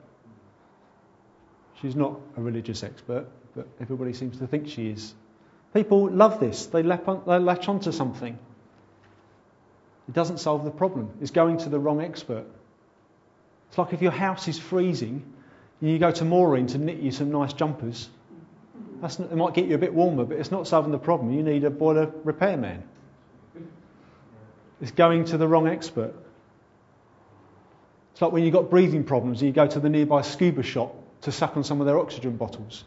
She's 1.80 1.94
not 1.94 2.18
a 2.36 2.40
religious 2.40 2.82
expert, 2.82 3.26
but 3.54 3.68
everybody 3.80 4.12
seems 4.12 4.38
to 4.38 4.46
think 4.46 4.68
she 4.68 4.88
is. 4.88 5.14
People 5.74 6.10
love 6.10 6.40
this. 6.40 6.66
They, 6.66 6.82
on, 6.82 7.22
they 7.26 7.38
latch 7.38 7.68
onto 7.68 7.92
something. 7.92 8.38
It 10.08 10.14
doesn't 10.14 10.38
solve 10.38 10.64
the 10.64 10.70
problem. 10.70 11.10
It's 11.20 11.32
going 11.32 11.58
to 11.58 11.68
the 11.68 11.78
wrong 11.78 12.00
expert. 12.00 12.46
It's 13.68 13.78
like 13.78 13.92
if 13.92 14.00
your 14.00 14.12
house 14.12 14.48
is 14.48 14.58
freezing 14.58 15.22
and 15.80 15.90
you 15.90 15.98
go 15.98 16.10
to 16.10 16.24
Maureen 16.24 16.66
to 16.68 16.78
knit 16.78 16.98
you 16.98 17.10
some 17.10 17.30
nice 17.30 17.52
jumpers. 17.52 18.08
Not, 19.00 19.20
it 19.20 19.36
might 19.36 19.54
get 19.54 19.66
you 19.66 19.74
a 19.74 19.78
bit 19.78 19.92
warmer, 19.92 20.24
but 20.24 20.38
it's 20.38 20.50
not 20.50 20.66
solving 20.66 20.92
the 20.92 20.98
problem. 20.98 21.32
You 21.32 21.42
need 21.42 21.64
a 21.64 21.70
boiler 21.70 22.12
repairman. 22.24 22.82
It's 24.80 24.90
going 24.90 25.26
to 25.26 25.38
the 25.38 25.48
wrong 25.48 25.68
expert. 25.68 26.14
It's 28.12 28.22
like 28.22 28.32
when 28.32 28.44
you've 28.44 28.52
got 28.52 28.70
breathing 28.70 29.04
problems 29.04 29.40
and 29.40 29.48
you 29.48 29.52
go 29.52 29.66
to 29.66 29.80
the 29.80 29.88
nearby 29.88 30.22
scuba 30.22 30.62
shop 30.62 30.94
to 31.22 31.32
suck 31.32 31.56
on 31.56 31.64
some 31.64 31.80
of 31.80 31.86
their 31.86 31.98
oxygen 31.98 32.36
bottles. 32.36 32.84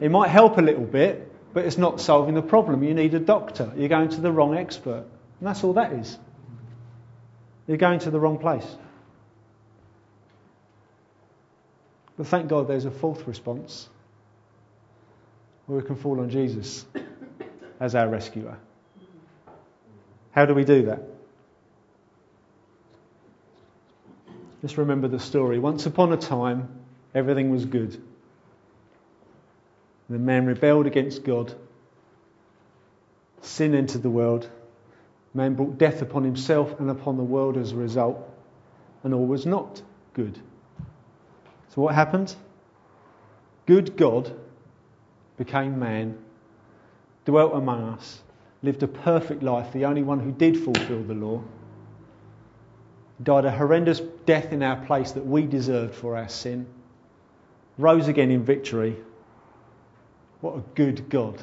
It 0.00 0.10
might 0.10 0.28
help 0.28 0.58
a 0.58 0.62
little 0.62 0.84
bit, 0.84 1.30
but 1.52 1.64
it's 1.64 1.78
not 1.78 2.00
solving 2.00 2.34
the 2.34 2.42
problem. 2.42 2.82
You 2.82 2.94
need 2.94 3.14
a 3.14 3.20
doctor. 3.20 3.72
You're 3.76 3.88
going 3.88 4.08
to 4.10 4.20
the 4.20 4.32
wrong 4.32 4.56
expert. 4.56 5.04
And 5.38 5.48
that's 5.48 5.64
all 5.64 5.74
that 5.74 5.92
is. 5.92 6.18
You're 7.66 7.76
going 7.76 8.00
to 8.00 8.10
the 8.10 8.20
wrong 8.20 8.38
place. 8.38 8.66
But 12.16 12.26
thank 12.26 12.48
God 12.48 12.68
there's 12.68 12.84
a 12.84 12.90
fourth 12.90 13.26
response 13.26 13.88
where 15.70 15.78
we 15.78 15.86
can 15.86 15.94
fall 15.94 16.18
on 16.18 16.28
Jesus 16.28 16.84
as 17.78 17.94
our 17.94 18.08
rescuer. 18.08 18.58
How 20.32 20.44
do 20.44 20.52
we 20.52 20.64
do 20.64 20.86
that? 20.86 21.00
Just 24.62 24.78
remember 24.78 25.06
the 25.06 25.20
story. 25.20 25.60
Once 25.60 25.86
upon 25.86 26.12
a 26.12 26.16
time, 26.16 26.68
everything 27.14 27.52
was 27.52 27.66
good. 27.66 28.02
The 30.08 30.18
man 30.18 30.44
rebelled 30.44 30.88
against 30.88 31.22
God. 31.22 31.54
Sin 33.42 33.72
entered 33.76 34.02
the 34.02 34.10
world. 34.10 34.50
Man 35.34 35.54
brought 35.54 35.78
death 35.78 36.02
upon 36.02 36.24
himself 36.24 36.80
and 36.80 36.90
upon 36.90 37.16
the 37.16 37.22
world 37.22 37.56
as 37.56 37.70
a 37.70 37.76
result. 37.76 38.18
And 39.04 39.14
all 39.14 39.24
was 39.24 39.46
not 39.46 39.80
good. 40.14 40.36
So 41.68 41.82
what 41.82 41.94
happened? 41.94 42.34
Good 43.66 43.96
God 43.96 44.34
became 45.40 45.78
man, 45.78 46.18
dwelt 47.24 47.54
among 47.54 47.82
us, 47.94 48.20
lived 48.62 48.82
a 48.82 48.86
perfect 48.86 49.42
life, 49.42 49.72
the 49.72 49.86
only 49.86 50.02
one 50.02 50.20
who 50.20 50.30
did 50.30 50.54
fulfill 50.54 51.02
the 51.02 51.14
law, 51.14 51.42
died 53.22 53.46
a 53.46 53.50
horrendous 53.50 54.00
death 54.26 54.52
in 54.52 54.62
our 54.62 54.76
place 54.84 55.12
that 55.12 55.24
we 55.24 55.46
deserved 55.46 55.94
for 55.94 56.14
our 56.14 56.28
sin, 56.28 56.66
rose 57.78 58.06
again 58.06 58.30
in 58.30 58.44
victory, 58.44 58.94
what 60.42 60.56
a 60.56 60.60
good 60.74 61.08
God. 61.08 61.42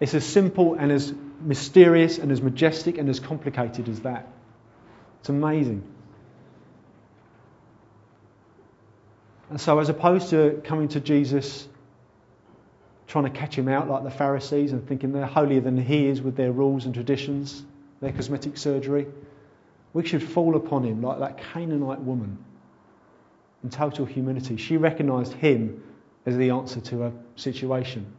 It's 0.00 0.14
as 0.14 0.24
simple 0.24 0.76
and 0.76 0.90
as 0.90 1.12
mysterious 1.42 2.16
and 2.16 2.32
as 2.32 2.40
majestic 2.40 2.96
and 2.96 3.10
as 3.10 3.20
complicated 3.20 3.90
as 3.90 4.00
that. 4.00 4.26
It's 5.20 5.28
amazing. 5.28 5.82
And 9.50 9.60
so, 9.60 9.78
as 9.78 9.88
opposed 9.88 10.30
to 10.30 10.60
coming 10.64 10.88
to 10.88 11.00
Jesus 11.00 11.68
trying 13.06 13.24
to 13.24 13.30
catch 13.30 13.56
him 13.56 13.68
out 13.68 13.88
like 13.88 14.02
the 14.02 14.10
Pharisees 14.10 14.72
and 14.72 14.86
thinking 14.86 15.12
they're 15.12 15.26
holier 15.26 15.60
than 15.60 15.76
he 15.76 16.06
is 16.06 16.20
with 16.20 16.36
their 16.36 16.50
rules 16.50 16.86
and 16.86 16.94
traditions, 16.94 17.64
their 18.00 18.12
cosmetic 18.12 18.56
surgery, 18.56 19.06
we 19.92 20.04
should 20.04 20.22
fall 20.22 20.56
upon 20.56 20.82
him 20.82 21.00
like 21.00 21.20
that 21.20 21.38
Canaanite 21.38 22.00
woman 22.00 22.36
in 23.62 23.70
total 23.70 24.04
humility. 24.04 24.56
She 24.56 24.76
recognized 24.76 25.32
him 25.34 25.82
as 26.26 26.36
the 26.36 26.50
answer 26.50 26.80
to 26.80 27.00
her 27.00 27.12
situation. 27.36 28.12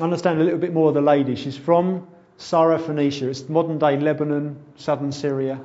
Understand 0.00 0.40
a 0.40 0.44
little 0.44 0.58
bit 0.58 0.72
more 0.72 0.88
of 0.88 0.94
the 0.94 1.00
lady. 1.00 1.34
She's 1.34 1.56
from 1.56 2.06
Syrophoenicia. 2.38 3.22
It's 3.22 3.48
modern 3.48 3.78
day 3.78 3.98
Lebanon, 3.98 4.58
southern 4.76 5.12
Syria. 5.12 5.60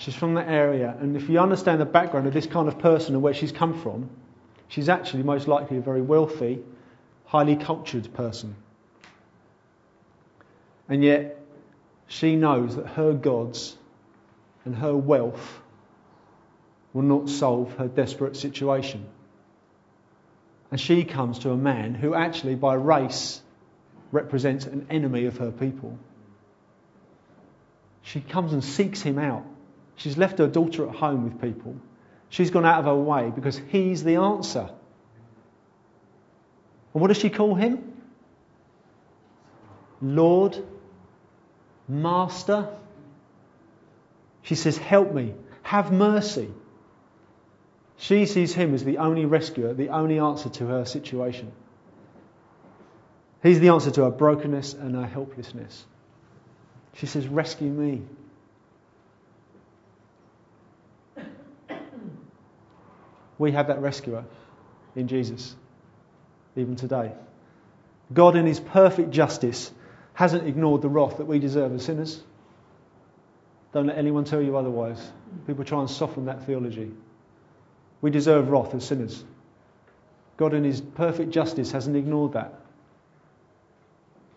She's 0.00 0.14
from 0.14 0.32
that 0.34 0.48
area. 0.48 0.96
And 0.98 1.14
if 1.14 1.28
you 1.28 1.38
understand 1.40 1.78
the 1.78 1.84
background 1.84 2.26
of 2.26 2.32
this 2.32 2.46
kind 2.46 2.68
of 2.68 2.78
person 2.78 3.14
and 3.14 3.22
where 3.22 3.34
she's 3.34 3.52
come 3.52 3.82
from, 3.82 4.08
she's 4.68 4.88
actually 4.88 5.24
most 5.24 5.46
likely 5.46 5.76
a 5.76 5.82
very 5.82 6.00
wealthy, 6.00 6.60
highly 7.26 7.54
cultured 7.54 8.14
person. 8.14 8.56
And 10.88 11.04
yet, 11.04 11.38
she 12.06 12.34
knows 12.34 12.76
that 12.76 12.86
her 12.86 13.12
gods 13.12 13.76
and 14.64 14.74
her 14.74 14.96
wealth 14.96 15.60
will 16.94 17.02
not 17.02 17.28
solve 17.28 17.74
her 17.74 17.86
desperate 17.86 18.36
situation. 18.36 19.06
And 20.70 20.80
she 20.80 21.04
comes 21.04 21.40
to 21.40 21.50
a 21.50 21.58
man 21.58 21.94
who 21.94 22.14
actually, 22.14 22.54
by 22.54 22.72
race, 22.72 23.42
represents 24.12 24.64
an 24.64 24.86
enemy 24.88 25.26
of 25.26 25.36
her 25.36 25.50
people. 25.50 25.98
She 28.00 28.22
comes 28.22 28.54
and 28.54 28.64
seeks 28.64 29.02
him 29.02 29.18
out 29.18 29.44
She's 30.00 30.16
left 30.16 30.38
her 30.38 30.46
daughter 30.46 30.88
at 30.88 30.94
home 30.94 31.24
with 31.24 31.42
people. 31.42 31.76
She's 32.30 32.50
gone 32.50 32.64
out 32.64 32.78
of 32.78 32.86
her 32.86 32.94
way 32.94 33.30
because 33.34 33.60
he's 33.68 34.02
the 34.02 34.16
answer. 34.16 34.70
And 36.94 37.02
what 37.02 37.08
does 37.08 37.18
she 37.18 37.28
call 37.28 37.54
him? 37.54 37.92
Lord, 40.00 40.56
Master. 41.86 42.68
She 44.40 44.54
says, 44.54 44.78
Help 44.78 45.12
me, 45.12 45.34
have 45.62 45.92
mercy. 45.92 46.48
She 47.98 48.24
sees 48.24 48.54
him 48.54 48.72
as 48.72 48.82
the 48.82 48.96
only 48.96 49.26
rescuer, 49.26 49.74
the 49.74 49.90
only 49.90 50.18
answer 50.18 50.48
to 50.48 50.66
her 50.66 50.86
situation. 50.86 51.52
He's 53.42 53.60
the 53.60 53.68
answer 53.68 53.90
to 53.90 54.04
her 54.04 54.10
brokenness 54.10 54.72
and 54.72 54.94
her 54.94 55.06
helplessness. 55.06 55.84
She 56.94 57.04
says, 57.04 57.28
Rescue 57.28 57.68
me. 57.68 58.00
We 63.40 63.52
have 63.52 63.68
that 63.68 63.80
rescuer 63.80 64.24
in 64.94 65.08
Jesus, 65.08 65.56
even 66.56 66.76
today. 66.76 67.12
God, 68.12 68.36
in 68.36 68.44
his 68.44 68.60
perfect 68.60 69.12
justice, 69.12 69.72
hasn't 70.12 70.46
ignored 70.46 70.82
the 70.82 70.90
wrath 70.90 71.16
that 71.16 71.24
we 71.24 71.38
deserve 71.38 71.74
as 71.74 71.84
sinners. 71.84 72.22
Don't 73.72 73.86
let 73.86 73.96
anyone 73.96 74.24
tell 74.24 74.42
you 74.42 74.58
otherwise. 74.58 75.00
People 75.46 75.64
try 75.64 75.80
and 75.80 75.88
soften 75.88 76.26
that 76.26 76.44
theology. 76.44 76.90
We 78.02 78.10
deserve 78.10 78.50
wrath 78.50 78.74
as 78.74 78.84
sinners. 78.84 79.24
God, 80.36 80.52
in 80.52 80.62
his 80.62 80.82
perfect 80.82 81.30
justice, 81.30 81.72
hasn't 81.72 81.96
ignored 81.96 82.34
that. 82.34 82.60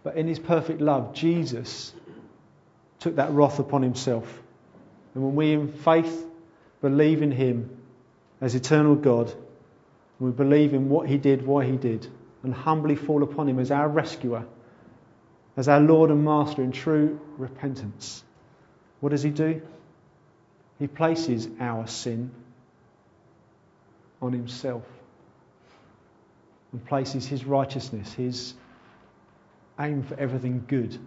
But 0.03 0.15
in 0.15 0.27
his 0.27 0.39
perfect 0.39 0.79
love, 0.79 1.13
Jesus 1.13 1.91
took 2.99 3.17
that 3.17 3.31
wrath 3.31 3.59
upon 3.59 3.81
himself. 3.81 4.41
And 5.13 5.25
when 5.25 5.35
we, 5.35 5.51
in 5.51 5.67
faith, 5.67 6.25
believe 6.81 7.21
in 7.21 7.31
him, 7.31 7.82
as 8.43 8.55
eternal 8.55 8.93
God, 8.93 9.33
we 10.19 10.29
believe 10.29 10.73
in 10.73 10.89
what 10.89 11.07
He 11.07 11.17
did, 11.17 11.47
why 11.47 11.63
He 11.63 11.77
did, 11.77 12.05
and 12.43 12.53
humbly 12.53 12.97
fall 12.97 13.23
upon 13.23 13.47
Him 13.47 13.57
as 13.57 13.71
our 13.71 13.87
rescuer, 13.87 14.45
as 15.55 15.69
our 15.69 15.79
Lord 15.79 16.09
and 16.09 16.25
Master 16.25 16.61
in 16.61 16.73
true 16.73 17.21
repentance, 17.37 18.21
what 18.99 19.09
does 19.11 19.23
He 19.23 19.29
do? 19.29 19.61
He 20.77 20.87
places 20.87 21.47
our 21.61 21.87
sin 21.87 22.31
on 24.21 24.33
Himself 24.33 24.83
and 26.73 26.85
places 26.85 27.25
His 27.25 27.45
righteousness, 27.45 28.11
His 28.11 28.55
aim 29.79 30.03
for 30.03 30.19
everything 30.19 30.65
good 30.67 30.97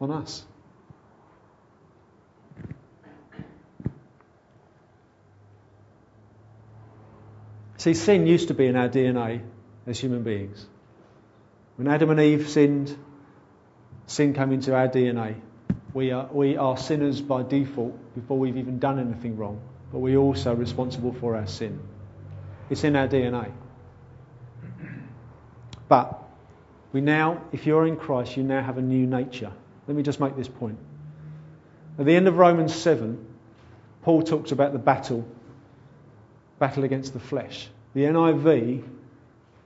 on 0.00 0.10
us. 0.10 0.44
See, 7.80 7.94
sin 7.94 8.26
used 8.26 8.48
to 8.48 8.54
be 8.54 8.66
in 8.66 8.76
our 8.76 8.90
DNA 8.90 9.40
as 9.86 9.98
human 9.98 10.22
beings. 10.22 10.66
When 11.76 11.88
Adam 11.88 12.10
and 12.10 12.20
Eve 12.20 12.46
sinned, 12.46 12.94
sin 14.06 14.34
came 14.34 14.52
into 14.52 14.76
our 14.76 14.86
DNA. 14.86 15.36
We 15.94 16.10
are, 16.10 16.28
we 16.30 16.58
are 16.58 16.76
sinners 16.76 17.22
by 17.22 17.42
default 17.42 17.98
before 18.14 18.38
we've 18.38 18.58
even 18.58 18.80
done 18.80 18.98
anything 18.98 19.38
wrong, 19.38 19.62
but 19.90 20.00
we're 20.00 20.18
also 20.18 20.54
responsible 20.54 21.14
for 21.14 21.36
our 21.36 21.46
sin. 21.46 21.80
It's 22.68 22.84
in 22.84 22.96
our 22.96 23.08
DNA. 23.08 23.50
But 25.88 26.22
we 26.92 27.00
now, 27.00 27.44
if 27.50 27.64
you're 27.64 27.86
in 27.86 27.96
Christ, 27.96 28.36
you 28.36 28.42
now 28.42 28.62
have 28.62 28.76
a 28.76 28.82
new 28.82 29.06
nature. 29.06 29.52
Let 29.88 29.96
me 29.96 30.02
just 30.02 30.20
make 30.20 30.36
this 30.36 30.48
point. 30.48 30.78
At 31.98 32.04
the 32.04 32.14
end 32.14 32.28
of 32.28 32.36
Romans 32.36 32.74
7, 32.74 33.26
Paul 34.02 34.22
talks 34.22 34.52
about 34.52 34.74
the 34.74 34.78
battle 34.78 35.26
battle 36.60 36.84
against 36.84 37.12
the 37.12 37.18
flesh. 37.18 37.68
The 37.94 38.04
NIV 38.04 38.84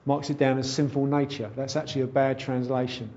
marks 0.05 0.31
it 0.31 0.39
down 0.39 0.57
as 0.57 0.71
sinful 0.71 1.05
nature. 1.05 1.51
That's 1.55 1.75
actually 1.75 2.01
a 2.03 2.07
bad 2.07 2.39
translation. 2.39 3.11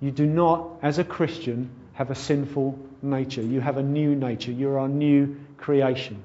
You 0.00 0.12
do 0.12 0.26
not, 0.26 0.68
as 0.82 0.98
a 0.98 1.04
Christian, 1.04 1.70
have 1.94 2.10
a 2.10 2.14
sinful 2.14 2.78
nature. 3.02 3.42
You 3.42 3.60
have 3.60 3.78
a 3.78 3.82
new 3.82 4.14
nature. 4.14 4.52
You're 4.52 4.78
a 4.78 4.86
new 4.86 5.36
creation. 5.56 6.22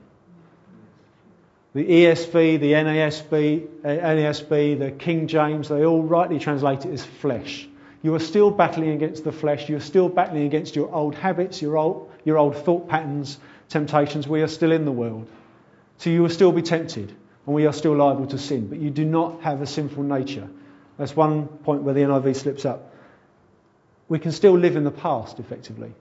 The 1.74 1.86
ESV, 1.86 2.60
the 2.60 2.74
NASB, 2.74 3.68
NASB, 3.84 4.78
the 4.78 4.92
King 4.92 5.28
James, 5.28 5.70
they 5.70 5.86
all 5.86 6.04
rightly 6.04 6.38
translate 6.38 6.86
it 6.86 6.92
as 6.92 7.06
flesh. 7.06 7.68
You 8.04 8.14
are 8.16 8.20
still 8.20 8.52
battling 8.52 8.90
against 8.90 9.24
the 9.24 9.32
flesh. 9.32 9.70
You 9.70 9.78
are 9.78 9.82
still 9.82 10.10
battling 10.10 10.46
against 10.46 10.76
your 10.76 10.94
old 10.94 11.16
habits, 11.16 11.62
your 11.62 11.78
old, 11.78 12.12
your 12.26 12.38
old 12.38 12.58
thought 12.58 12.90
patterns, 12.90 13.40
temptations. 13.70 14.28
We 14.28 14.42
are 14.42 14.48
still 14.48 14.74
in 14.74 14.84
the 14.84 14.92
world. 14.92 15.30
So 16.02 16.10
you 16.10 16.24
will 16.24 16.30
still 16.30 16.52
be 16.52 16.64
tempted, 16.64 17.10
and 17.46 17.54
we 17.54 17.68
are 17.68 17.72
still 17.72 17.96
liable 17.96 18.26
to 18.26 18.40
sin, 18.40 18.66
but 18.66 18.80
you 18.80 18.90
do 18.90 19.06
not 19.06 19.44
have 19.44 19.62
a 19.62 19.68
sinful 19.68 20.02
nature. 20.02 20.50
That's 20.98 21.16
one 21.16 21.48
point 21.48 21.84
where 21.84 21.94
the 21.94 22.00
NIV 22.00 22.38
slips 22.38 22.66
up. 22.66 22.92
We 24.10 24.18
can 24.18 24.32
still 24.32 24.58
live 24.58 24.76
in 24.76 24.84
the 24.84 24.90
past, 24.90 25.38
effectively. 25.38 25.94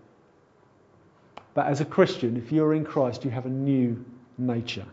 But 1.53 1.67
as 1.67 1.83
a 1.83 1.85
Christian, 1.85 2.39
if 2.39 2.51
you're 2.51 2.73
in 2.73 2.87
Christ, 2.87 3.27
you 3.27 3.31
have 3.31 3.45
a 3.45 3.51
new 3.51 4.03
nature. 4.39 4.87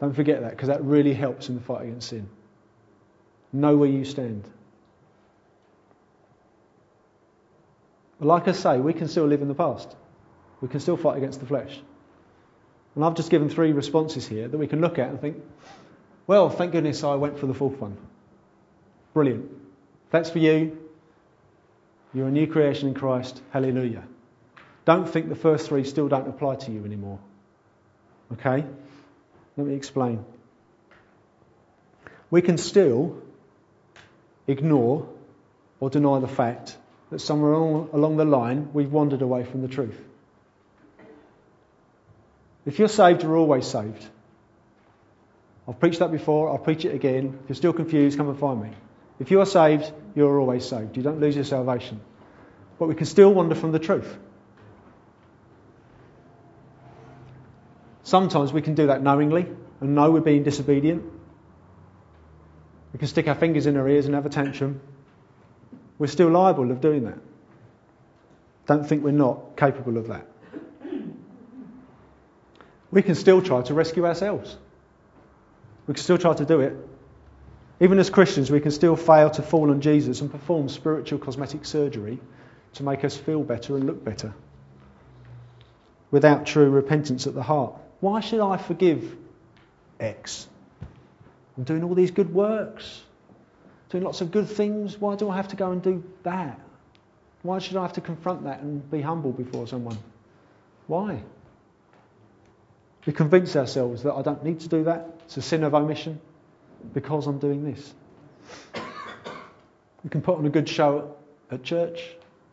Don't 0.00 0.12
forget 0.12 0.40
that, 0.40 0.50
because 0.50 0.66
that 0.66 0.82
really 0.82 1.14
helps 1.14 1.48
in 1.48 1.54
the 1.54 1.60
fight 1.60 1.82
against 1.82 2.08
sin. 2.08 2.28
Know 3.52 3.76
where 3.76 3.88
you 3.88 4.04
stand. 4.04 4.42
But 8.18 8.26
like 8.26 8.48
I 8.48 8.52
say, 8.52 8.80
we 8.80 8.92
can 8.92 9.06
still 9.06 9.26
live 9.26 9.40
in 9.40 9.46
the 9.46 9.54
past. 9.54 9.94
We 10.60 10.66
can 10.66 10.80
still 10.80 10.96
fight 10.96 11.16
against 11.16 11.38
the 11.38 11.46
flesh. 11.46 11.78
And 12.98 13.04
I've 13.04 13.14
just 13.14 13.30
given 13.30 13.48
three 13.48 13.70
responses 13.70 14.26
here 14.26 14.48
that 14.48 14.58
we 14.58 14.66
can 14.66 14.80
look 14.80 14.98
at 14.98 15.08
and 15.08 15.20
think, 15.20 15.36
well, 16.26 16.50
thank 16.50 16.72
goodness 16.72 17.04
I 17.04 17.14
went 17.14 17.38
for 17.38 17.46
the 17.46 17.54
fourth 17.54 17.78
one. 17.78 17.96
Brilliant. 19.14 19.48
That's 20.10 20.30
for 20.30 20.40
you. 20.40 20.76
You're 22.12 22.26
a 22.26 22.32
new 22.32 22.48
creation 22.48 22.88
in 22.88 22.94
Christ. 22.94 23.40
Hallelujah. 23.52 24.02
Don't 24.84 25.08
think 25.08 25.28
the 25.28 25.36
first 25.36 25.68
three 25.68 25.84
still 25.84 26.08
don't 26.08 26.26
apply 26.26 26.56
to 26.56 26.72
you 26.72 26.84
anymore. 26.84 27.20
Okay? 28.32 28.64
Let 29.56 29.66
me 29.68 29.74
explain. 29.74 30.24
We 32.32 32.42
can 32.42 32.58
still 32.58 33.22
ignore 34.48 35.08
or 35.78 35.88
deny 35.88 36.18
the 36.18 36.26
fact 36.26 36.76
that 37.12 37.20
somewhere 37.20 37.52
along 37.52 38.16
the 38.16 38.24
line 38.24 38.70
we've 38.72 38.90
wandered 38.90 39.22
away 39.22 39.44
from 39.44 39.62
the 39.62 39.68
truth. 39.68 40.07
If 42.68 42.78
you're 42.78 42.88
saved, 42.88 43.22
you're 43.22 43.38
always 43.38 43.66
saved. 43.66 44.06
I've 45.66 45.80
preached 45.80 46.00
that 46.00 46.12
before, 46.12 46.50
I'll 46.50 46.58
preach 46.58 46.84
it 46.84 46.94
again. 46.94 47.38
If 47.42 47.48
you're 47.48 47.56
still 47.56 47.72
confused, 47.72 48.18
come 48.18 48.28
and 48.28 48.38
find 48.38 48.60
me. 48.60 48.68
If 49.18 49.30
you 49.30 49.40
are 49.40 49.46
saved, 49.46 49.90
you're 50.14 50.38
always 50.38 50.68
saved. 50.68 50.94
You 50.98 51.02
don't 51.02 51.18
lose 51.18 51.34
your 51.34 51.46
salvation. 51.46 51.98
But 52.78 52.88
we 52.88 52.94
can 52.94 53.06
still 53.06 53.32
wander 53.32 53.54
from 53.54 53.72
the 53.72 53.78
truth. 53.78 54.14
Sometimes 58.02 58.52
we 58.52 58.60
can 58.60 58.74
do 58.74 58.88
that 58.88 59.02
knowingly 59.02 59.46
and 59.80 59.94
know 59.94 60.10
we're 60.10 60.20
being 60.20 60.42
disobedient. 60.42 61.02
We 62.92 62.98
can 62.98 63.08
stick 63.08 63.28
our 63.28 63.34
fingers 63.34 63.64
in 63.64 63.78
our 63.78 63.88
ears 63.88 64.04
and 64.04 64.14
have 64.14 64.26
a 64.26 64.28
tantrum. 64.28 64.82
We're 65.98 66.08
still 66.08 66.28
liable 66.28 66.70
of 66.70 66.82
doing 66.82 67.04
that. 67.04 67.18
Don't 68.66 68.86
think 68.86 69.02
we're 69.02 69.12
not 69.12 69.56
capable 69.56 69.96
of 69.96 70.08
that. 70.08 70.27
We 72.90 73.02
can 73.02 73.14
still 73.14 73.42
try 73.42 73.62
to 73.62 73.74
rescue 73.74 74.06
ourselves. 74.06 74.56
We 75.86 75.94
can 75.94 76.02
still 76.02 76.18
try 76.18 76.34
to 76.34 76.44
do 76.44 76.60
it. 76.60 76.76
Even 77.80 77.98
as 77.98 78.10
Christians, 78.10 78.50
we 78.50 78.60
can 78.60 78.70
still 78.70 78.96
fail 78.96 79.30
to 79.30 79.42
fall 79.42 79.70
on 79.70 79.80
Jesus 79.80 80.20
and 80.20 80.30
perform 80.30 80.68
spiritual 80.68 81.18
cosmetic 81.18 81.64
surgery 81.64 82.18
to 82.74 82.82
make 82.82 83.04
us 83.04 83.16
feel 83.16 83.42
better 83.42 83.76
and 83.76 83.86
look 83.86 84.04
better 84.04 84.34
without 86.10 86.46
true 86.46 86.70
repentance 86.70 87.26
at 87.26 87.34
the 87.34 87.42
heart. 87.42 87.74
Why 88.00 88.20
should 88.20 88.40
I 88.40 88.56
forgive 88.56 89.16
X? 90.00 90.48
I'm 91.56 91.64
doing 91.64 91.84
all 91.84 91.94
these 91.94 92.10
good 92.10 92.32
works, 92.32 93.02
doing 93.90 94.04
lots 94.04 94.20
of 94.20 94.30
good 94.30 94.48
things. 94.48 94.98
Why 94.98 95.16
do 95.16 95.28
I 95.28 95.36
have 95.36 95.48
to 95.48 95.56
go 95.56 95.72
and 95.72 95.82
do 95.82 96.02
that? 96.22 96.60
Why 97.42 97.58
should 97.58 97.76
I 97.76 97.82
have 97.82 97.92
to 97.94 98.00
confront 98.00 98.44
that 98.44 98.60
and 98.60 98.88
be 98.90 99.00
humble 99.00 99.32
before 99.32 99.66
someone? 99.66 99.98
Why? 100.86 101.22
We 103.08 103.14
convince 103.14 103.56
ourselves 103.56 104.02
that 104.02 104.12
I 104.12 104.20
don't 104.20 104.44
need 104.44 104.60
to 104.60 104.68
do 104.68 104.84
that. 104.84 105.08
It's 105.24 105.38
a 105.38 105.40
sin 105.40 105.64
of 105.64 105.74
omission 105.74 106.20
because 106.92 107.26
I'm 107.26 107.38
doing 107.38 107.64
this. 107.64 107.94
We 110.04 110.10
can 110.10 110.20
put 110.20 110.36
on 110.36 110.44
a 110.44 110.50
good 110.50 110.68
show 110.68 111.16
at 111.50 111.62
church, 111.62 112.02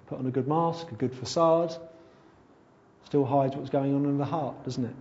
put 0.08 0.18
on 0.18 0.26
a 0.28 0.32
good 0.32 0.48
mask, 0.48 0.90
a 0.94 0.96
good 0.96 1.14
facade, 1.14 1.76
still 3.04 3.26
hides 3.26 3.54
what's 3.58 3.70
going 3.70 3.94
on 3.96 4.06
in 4.06 4.18
the 4.18 4.24
heart, 4.24 4.64
doesn't 4.64 4.86
it? 4.86 4.96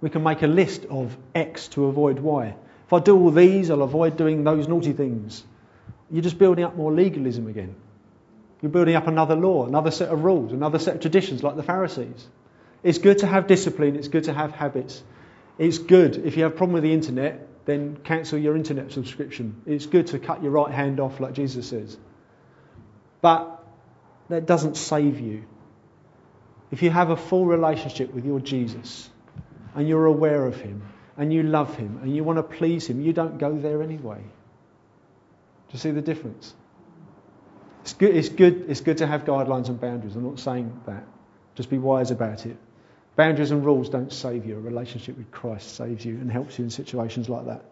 We 0.00 0.10
can 0.10 0.22
make 0.22 0.42
a 0.42 0.46
list 0.46 0.84
of 0.84 1.16
X 1.34 1.66
to 1.70 1.86
avoid 1.86 2.20
Y. 2.20 2.54
If 2.86 2.92
I 2.92 3.00
do 3.00 3.18
all 3.18 3.32
these, 3.32 3.68
I'll 3.68 3.82
avoid 3.82 4.16
doing 4.16 4.44
those 4.44 4.68
naughty 4.68 4.92
things. 4.92 5.42
You're 6.08 6.22
just 6.22 6.38
building 6.38 6.64
up 6.64 6.76
more 6.76 6.92
legalism 6.92 7.48
again. 7.48 7.74
You're 8.62 8.70
building 8.70 8.94
up 8.94 9.08
another 9.08 9.34
law, 9.34 9.66
another 9.66 9.90
set 9.90 10.10
of 10.10 10.22
rules, 10.22 10.52
another 10.52 10.78
set 10.78 10.94
of 10.94 11.00
traditions 11.00 11.42
like 11.42 11.56
the 11.56 11.64
Pharisees. 11.64 12.28
It's 12.82 12.98
good 12.98 13.18
to 13.18 13.26
have 13.26 13.46
discipline, 13.46 13.96
it's 13.96 14.08
good 14.08 14.24
to 14.24 14.32
have 14.32 14.52
habits. 14.52 15.02
It's 15.58 15.78
good, 15.78 16.16
if 16.16 16.36
you 16.36 16.44
have 16.44 16.52
a 16.52 16.56
problem 16.56 16.74
with 16.74 16.84
the 16.84 16.92
internet, 16.92 17.46
then 17.64 17.98
cancel 18.02 18.38
your 18.38 18.56
internet 18.56 18.92
subscription. 18.92 19.60
It's 19.66 19.86
good 19.86 20.06
to 20.08 20.18
cut 20.18 20.42
your 20.42 20.52
right 20.52 20.72
hand 20.72 21.00
off, 21.00 21.20
like 21.20 21.34
Jesus 21.34 21.68
says. 21.68 21.98
But 23.20 23.62
that 24.28 24.46
doesn't 24.46 24.76
save 24.76 25.20
you. 25.20 25.44
If 26.70 26.82
you 26.82 26.90
have 26.90 27.10
a 27.10 27.16
full 27.16 27.46
relationship 27.46 28.14
with 28.14 28.24
your 28.24 28.40
Jesus 28.40 29.10
and 29.74 29.88
you're 29.88 30.06
aware 30.06 30.46
of 30.46 30.60
him 30.60 30.82
and 31.16 31.32
you 31.32 31.42
love 31.42 31.76
him 31.76 31.98
and 32.02 32.14
you 32.14 32.24
want 32.24 32.38
to 32.38 32.42
please 32.42 32.86
him, 32.86 33.00
you 33.00 33.12
don't 33.12 33.38
go 33.38 33.58
there 33.58 33.82
anyway. 33.82 34.20
Do 34.20 35.72
you 35.72 35.78
see 35.78 35.90
the 35.90 36.02
difference? 36.02 36.54
It's 37.82 37.94
good, 37.94 38.16
it's 38.16 38.28
good, 38.28 38.66
it's 38.68 38.80
good 38.80 38.98
to 38.98 39.06
have 39.06 39.24
guidelines 39.24 39.68
and 39.68 39.80
boundaries. 39.80 40.14
I'm 40.14 40.24
not 40.24 40.38
saying 40.38 40.80
that. 40.86 41.04
Just 41.54 41.70
be 41.70 41.78
wise 41.78 42.10
about 42.10 42.46
it. 42.46 42.56
Boundaries 43.18 43.50
and 43.50 43.64
rules 43.64 43.90
don't 43.90 44.12
save 44.12 44.46
you. 44.46 44.56
A 44.56 44.60
relationship 44.60 45.18
with 45.18 45.30
Christ 45.32 45.74
saves 45.74 46.04
you 46.04 46.14
and 46.14 46.30
helps 46.30 46.56
you 46.56 46.64
in 46.64 46.70
situations 46.70 47.28
like 47.28 47.46
that. 47.46 47.64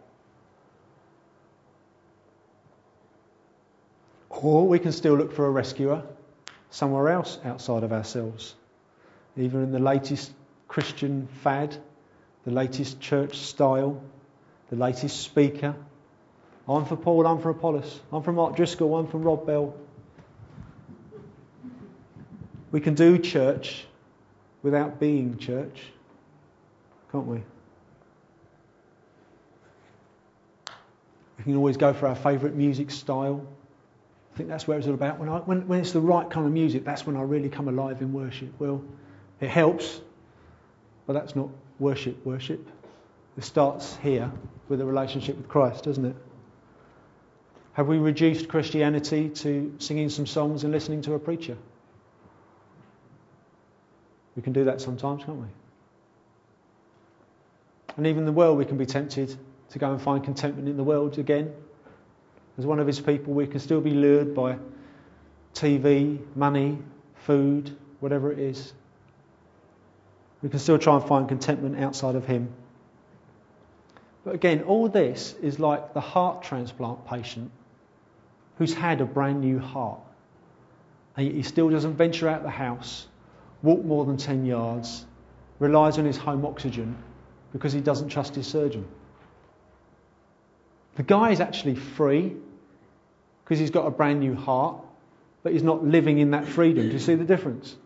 Or 4.28 4.66
we 4.66 4.78
can 4.80 4.90
still 4.90 5.14
look 5.14 5.32
for 5.32 5.46
a 5.46 5.50
rescuer 5.50 6.02
somewhere 6.70 7.08
else 7.08 7.38
outside 7.44 7.84
of 7.84 7.92
ourselves 7.92 8.56
even 9.36 9.62
in 9.62 9.70
the 9.70 9.78
latest 9.78 10.32
Christian 10.68 11.28
fad, 11.42 11.76
the 12.44 12.50
latest 12.50 13.00
church 13.00 13.38
style, 13.38 14.02
the 14.70 14.76
latest 14.76 15.20
speaker. 15.20 15.74
I'm 16.68 16.84
for 16.84 16.96
Paul, 16.96 17.26
I'm 17.26 17.40
for 17.40 17.50
Apollos, 17.50 18.00
I'm 18.12 18.22
from 18.22 18.36
Mark 18.36 18.56
Driscoll, 18.56 18.96
I'm 18.96 19.06
from 19.06 19.22
Rob 19.22 19.46
Bell. 19.46 19.74
We 22.72 22.80
can 22.80 22.94
do 22.94 23.18
church 23.18 23.86
without 24.66 24.98
being 24.98 25.38
church, 25.38 25.80
can't 27.12 27.24
we? 27.24 27.40
We 31.38 31.44
can 31.44 31.54
always 31.54 31.76
go 31.76 31.92
for 31.92 32.08
our 32.08 32.16
favourite 32.16 32.56
music 32.56 32.90
style. 32.90 33.46
I 34.34 34.36
think 34.36 34.48
that's 34.48 34.66
where 34.66 34.76
it's 34.76 34.88
all 34.88 34.94
about. 34.94 35.20
When, 35.20 35.28
I, 35.28 35.38
when, 35.38 35.68
when 35.68 35.78
it's 35.78 35.92
the 35.92 36.00
right 36.00 36.28
kind 36.28 36.46
of 36.46 36.52
music, 36.52 36.84
that's 36.84 37.06
when 37.06 37.16
I 37.16 37.22
really 37.22 37.48
come 37.48 37.68
alive 37.68 38.02
in 38.02 38.12
worship. 38.12 38.48
Well, 38.58 38.82
it 39.40 39.50
helps, 39.50 40.00
but 41.06 41.12
that's 41.12 41.36
not 41.36 41.48
worship, 41.78 42.26
worship. 42.26 42.68
It 43.38 43.44
starts 43.44 43.96
here 44.02 44.32
with 44.68 44.80
a 44.80 44.84
relationship 44.84 45.36
with 45.36 45.46
Christ, 45.46 45.84
doesn't 45.84 46.06
it? 46.06 46.16
Have 47.74 47.86
we 47.86 47.98
reduced 47.98 48.48
Christianity 48.48 49.28
to 49.28 49.76
singing 49.78 50.08
some 50.08 50.26
songs 50.26 50.64
and 50.64 50.72
listening 50.72 51.02
to 51.02 51.14
a 51.14 51.20
preacher? 51.20 51.56
We 54.36 54.42
can 54.42 54.52
do 54.52 54.64
that 54.64 54.80
sometimes, 54.80 55.24
can't 55.24 55.38
we? 55.38 55.46
And 57.96 58.06
even 58.06 58.26
the 58.26 58.32
world, 58.32 58.58
we 58.58 58.66
can 58.66 58.76
be 58.76 58.86
tempted 58.86 59.34
to 59.70 59.78
go 59.78 59.90
and 59.90 60.00
find 60.00 60.22
contentment 60.22 60.68
in 60.68 60.76
the 60.76 60.84
world 60.84 61.18
again. 61.18 61.52
As 62.58 62.66
one 62.66 62.78
of 62.78 62.86
his 62.86 63.00
people, 63.00 63.32
we 63.32 63.46
can 63.46 63.60
still 63.60 63.80
be 63.80 63.90
lured 63.90 64.34
by 64.34 64.58
TV, 65.54 66.18
money, 66.36 66.78
food, 67.14 67.74
whatever 68.00 68.30
it 68.30 68.38
is. 68.38 68.72
We 70.42 70.50
can 70.50 70.58
still 70.58 70.78
try 70.78 70.96
and 70.96 71.04
find 71.04 71.28
contentment 71.28 71.78
outside 71.78 72.14
of 72.14 72.26
Him. 72.26 72.52
But 74.24 74.34
again, 74.34 74.62
all 74.62 74.88
this 74.88 75.34
is 75.42 75.58
like 75.58 75.94
the 75.94 76.00
heart 76.00 76.42
transplant 76.42 77.06
patient 77.06 77.50
who's 78.58 78.74
had 78.74 79.00
a 79.00 79.04
brand 79.04 79.40
new 79.40 79.58
heart. 79.58 80.00
And 81.16 81.26
yet 81.26 81.34
he 81.34 81.42
still 81.42 81.70
doesn't 81.70 81.94
venture 81.94 82.28
out 82.28 82.42
the 82.42 82.50
house, 82.50 83.06
walk 83.62 83.84
more 83.84 84.04
than 84.04 84.16
10 84.16 84.46
yards, 84.46 85.04
relies 85.58 85.98
on 85.98 86.04
his 86.04 86.16
home 86.16 86.44
oxygen 86.44 86.96
because 87.52 87.72
he 87.72 87.80
doesn't 87.80 88.08
trust 88.08 88.34
his 88.34 88.46
surgeon. 88.46 88.86
The 90.96 91.02
guy 91.02 91.30
is 91.30 91.40
actually 91.40 91.74
free 91.74 92.34
because 93.44 93.58
he's 93.58 93.70
got 93.70 93.86
a 93.86 93.90
brand 93.90 94.20
new 94.20 94.34
heart, 94.34 94.76
but 95.42 95.52
he's 95.52 95.62
not 95.62 95.84
living 95.84 96.18
in 96.18 96.32
that 96.32 96.46
freedom. 96.46 96.86
Do 96.86 96.92
you 96.92 96.98
see 96.98 97.14
the 97.14 97.24
difference? 97.24 97.76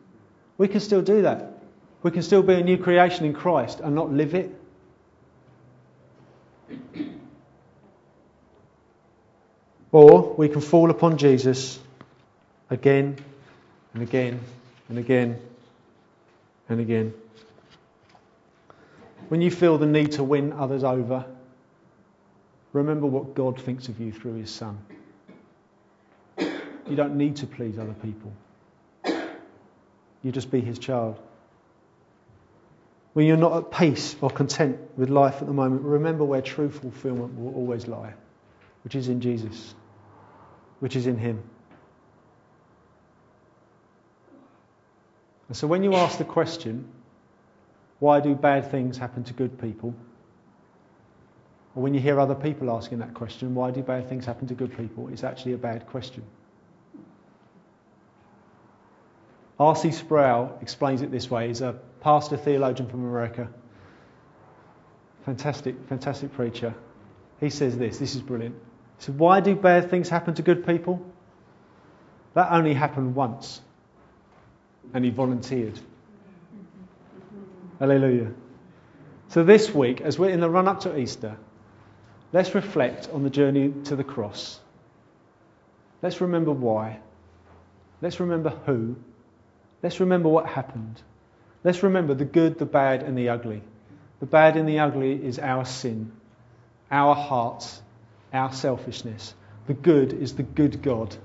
We 0.59 0.69
can 0.69 0.81
still 0.81 1.03
do 1.03 1.23
that. 1.23 1.59
We 2.03 2.11
can 2.11 2.23
still 2.23 2.43
be 2.43 2.55
a 2.55 2.63
new 2.63 2.79
creation 2.79 3.25
in 3.25 3.35
Christ 3.35 3.81
and 3.81 3.95
not 3.95 4.13
live 4.13 4.35
it. 4.35 4.55
Or 9.93 10.35
we 10.35 10.49
can 10.49 10.61
fall 10.61 10.91
upon 10.91 11.19
Jesus 11.19 11.79
again 12.71 13.17
and 13.93 14.03
again 14.03 14.41
and 14.89 14.99
again 14.99 15.39
and 16.71 16.81
again. 16.81 17.13
When 19.29 19.41
you 19.41 19.51
feel 19.51 19.79
the 19.79 19.87
need 19.87 20.13
to 20.13 20.25
win 20.25 20.53
others 20.53 20.83
over, 20.83 21.25
remember 22.73 23.07
what 23.07 23.35
God 23.35 23.61
thinks 23.61 23.89
of 23.89 24.01
you 24.01 24.13
through 24.13 24.35
His 24.35 24.51
Son. 24.51 24.79
You 26.39 26.97
don't 26.97 27.17
need 27.17 27.37
to 27.37 27.47
please 27.47 27.79
other 27.79 27.95
people, 27.95 28.33
you 30.23 30.33
just 30.33 30.51
be 30.51 30.61
His 30.61 30.79
child. 30.79 31.21
When 33.13 33.27
you're 33.27 33.37
not 33.37 33.57
at 33.57 33.71
peace 33.73 34.17
or 34.21 34.31
content 34.31 34.79
with 34.97 35.11
life 35.11 35.37
at 35.41 35.47
the 35.47 35.53
moment, 35.53 35.83
remember 35.83 36.25
where 36.25 36.41
true 36.41 36.71
fulfillment 36.71 37.39
will 37.39 37.55
always 37.55 37.89
lie, 37.89 38.15
which 38.85 38.95
is 38.95 39.09
in 39.09 39.21
Jesus, 39.21 39.75
which 40.79 40.95
is 40.95 41.09
in 41.09 41.19
Him. 41.19 41.43
And 45.51 45.57
so 45.57 45.67
when 45.67 45.83
you 45.83 45.97
ask 45.97 46.17
the 46.17 46.25
question, 46.25 46.87
why 47.99 48.21
do 48.21 48.37
bad 48.37 48.71
things 48.71 48.97
happen 48.97 49.25
to 49.25 49.33
good 49.33 49.61
people? 49.61 49.93
Or 51.75 51.83
when 51.83 51.93
you 51.93 51.99
hear 51.99 52.21
other 52.21 52.37
people 52.37 52.71
asking 52.71 53.01
that 53.01 53.15
question, 53.15 53.57
why 53.57 53.73
do 53.73 53.83
bad 53.83 54.09
things 54.09 54.25
happen 54.25 54.47
to 54.47 54.55
good 54.55 54.77
people? 54.77 55.09
It's 55.09 55.25
actually 55.25 55.55
a 55.55 55.59
bad 55.59 55.89
question. 55.89 56.23
R.C. 59.59 59.91
Sproul 59.91 60.57
explains 60.63 61.03
it 61.03 61.11
this 61.11 61.29
way. 61.29 61.49
He's 61.49 61.63
a 61.63 61.81
pastor 62.01 62.37
theologian 62.37 62.89
from 62.89 63.01
America. 63.01 63.49
Fantastic, 65.25 65.75
fantastic 65.89 66.33
preacher. 66.33 66.73
He 67.41 67.51
says 67.51 67.77
this. 67.77 67.99
This 67.99 68.15
is 68.15 68.23
brilliant. 68.23 68.55
He 68.99 69.07
said, 69.07 69.19
Why 69.19 69.41
do 69.41 69.57
bad 69.57 69.91
things 69.91 70.09
happen 70.09 70.35
to 70.35 70.43
good 70.43 70.65
people? 70.65 71.05
That 72.35 72.53
only 72.53 72.73
happened 72.73 73.17
once. 73.17 73.63
And 74.93 75.05
he 75.05 75.11
volunteered. 75.11 75.79
Hallelujah. 77.79 78.33
So 79.29 79.45
this 79.45 79.73
week, 79.73 80.01
as 80.01 80.19
we're 80.19 80.31
in 80.31 80.41
the 80.41 80.51
run 80.51 80.69
up 80.69 80.81
to 80.81 80.99
Easter, 80.99 81.37
let's 82.33 82.55
reflect 82.55 83.09
on 83.13 83.23
the 83.23 83.31
journey 83.31 83.73
to 83.85 83.97
the 83.97 84.05
cross. 84.05 84.61
Let's 86.03 86.21
remember 86.21 86.51
why. 86.53 86.99
Let's 88.03 88.21
remember 88.21 88.51
who. 88.67 88.97
Let's 89.83 90.01
remember 90.01 90.29
what 90.29 90.47
happened. 90.47 91.01
Let's 91.63 91.83
remember 91.83 92.15
the 92.15 92.25
good, 92.25 92.59
the 92.59 92.67
bad, 92.67 93.03
and 93.03 93.17
the 93.17 93.29
ugly. 93.29 93.63
The 94.21 94.27
bad 94.27 94.57
and 94.57 94.69
the 94.69 94.81
ugly 94.81 95.13
is 95.13 95.39
our 95.39 95.65
sin, 95.65 96.13
our 96.91 97.15
hearts, 97.15 97.81
our 98.33 98.53
selfishness. 98.53 99.35
The 99.67 99.75
good 99.75 100.13
is 100.13 100.35
the 100.35 100.43
good 100.43 100.83
God 100.83 101.17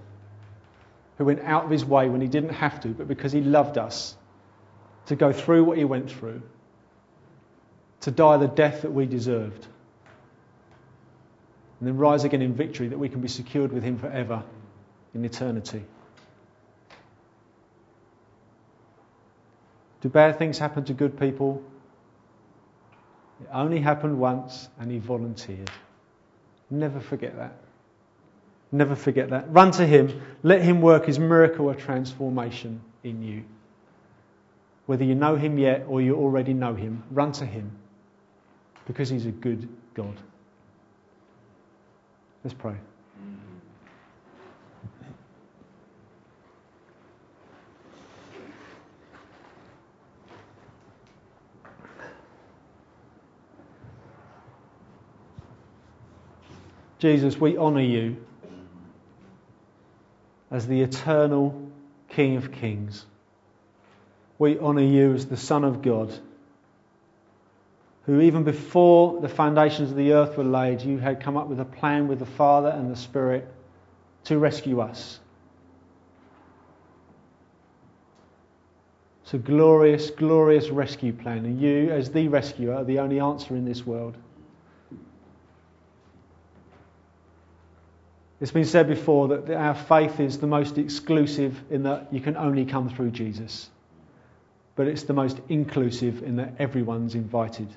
who 1.17 1.25
went 1.25 1.41
out 1.41 1.65
of 1.65 1.69
his 1.69 1.85
way 1.85 2.09
when 2.09 2.21
he 2.21 2.27
didn't 2.27 2.49
have 2.49 2.81
to, 2.81 2.89
but 2.89 3.07
because 3.07 3.31
he 3.31 3.41
loved 3.41 3.77
us, 3.77 4.15
to 5.07 5.15
go 5.15 5.31
through 5.31 5.63
what 5.63 5.77
he 5.77 5.85
went 5.85 6.11
through, 6.11 6.41
to 8.01 8.11
die 8.11 8.37
the 8.37 8.47
death 8.47 8.81
that 8.81 8.91
we 8.91 9.05
deserved, 9.05 9.67
and 11.79 11.87
then 11.87 11.97
rise 11.97 12.23
again 12.23 12.41
in 12.41 12.53
victory 12.53 12.87
that 12.87 12.97
we 12.97 13.09
can 13.09 13.21
be 13.21 13.27
secured 13.27 13.71
with 13.71 13.83
him 13.83 13.97
forever 13.97 14.43
in 15.13 15.23
eternity. 15.25 15.83
Do 20.01 20.09
bad 20.09 20.37
things 20.37 20.57
happen 20.57 20.85
to 20.85 20.93
good 20.93 21.19
people? 21.19 21.63
It 23.41 23.49
only 23.51 23.79
happened 23.79 24.19
once 24.19 24.69
and 24.79 24.91
he 24.91 24.99
volunteered. 24.99 25.71
Never 26.69 26.99
forget 26.99 27.35
that. 27.37 27.64
Never 28.75 28.93
forget 28.93 29.29
that. 29.29 29.49
Run 29.53 29.71
to 29.71 29.87
him. 29.87 30.21
Let 30.43 30.61
him 30.61 30.81
work 30.81 31.05
his 31.05 31.17
miracle 31.17 31.69
of 31.69 31.77
transformation 31.77 32.81
in 33.05 33.23
you. 33.23 33.45
Whether 34.85 35.05
you 35.05 35.15
know 35.15 35.37
him 35.37 35.57
yet 35.57 35.85
or 35.87 36.01
you 36.01 36.17
already 36.17 36.53
know 36.53 36.75
him, 36.75 37.01
run 37.09 37.31
to 37.33 37.45
him 37.45 37.71
because 38.85 39.07
he's 39.07 39.27
a 39.27 39.31
good 39.31 39.69
God. 39.93 40.13
Let's 42.43 42.53
pray. 42.53 42.75
Jesus, 56.99 57.39
we 57.39 57.57
honour 57.57 57.79
you 57.79 58.17
as 60.51 60.67
the 60.67 60.81
eternal 60.81 61.69
King 62.09 62.37
of 62.37 62.51
Kings. 62.51 63.05
We 64.37 64.59
honour 64.59 64.83
you 64.83 65.13
as 65.13 65.25
the 65.25 65.37
Son 65.37 65.63
of 65.63 65.81
God, 65.81 66.13
who, 68.05 68.21
even 68.21 68.43
before 68.43 69.21
the 69.21 69.29
foundations 69.29 69.91
of 69.91 69.97
the 69.97 70.13
earth 70.13 70.37
were 70.37 70.43
laid, 70.43 70.81
you 70.81 70.97
had 70.97 71.21
come 71.21 71.37
up 71.37 71.47
with 71.47 71.59
a 71.59 71.65
plan 71.65 72.07
with 72.07 72.19
the 72.19 72.25
Father 72.25 72.69
and 72.69 72.91
the 72.91 72.95
Spirit 72.95 73.47
to 74.25 74.37
rescue 74.37 74.81
us. 74.81 75.19
It's 79.23 79.33
a 79.33 79.39
glorious, 79.39 80.11
glorious 80.11 80.69
rescue 80.69 81.11
plan. 81.11 81.45
And 81.45 81.59
you, 81.59 81.89
as 81.89 82.11
the 82.11 82.27
rescuer, 82.27 82.75
are 82.75 82.83
the 82.83 82.99
only 82.99 83.19
answer 83.19 83.55
in 83.55 83.65
this 83.65 83.83
world. 83.83 84.15
It's 88.41 88.51
been 88.51 88.65
said 88.65 88.87
before 88.87 89.29
that 89.29 89.49
our 89.49 89.75
faith 89.75 90.19
is 90.19 90.39
the 90.39 90.47
most 90.47 90.77
exclusive 90.77 91.59
in 91.69 91.83
that 91.83 92.11
you 92.11 92.19
can 92.19 92.35
only 92.35 92.65
come 92.65 92.89
through 92.89 93.11
Jesus. 93.11 93.69
But 94.75 94.87
it's 94.87 95.03
the 95.03 95.13
most 95.13 95.39
inclusive 95.47 96.21
in 96.21 96.35
that 96.35 96.53
everyone's 96.59 97.15
invited. 97.15 97.69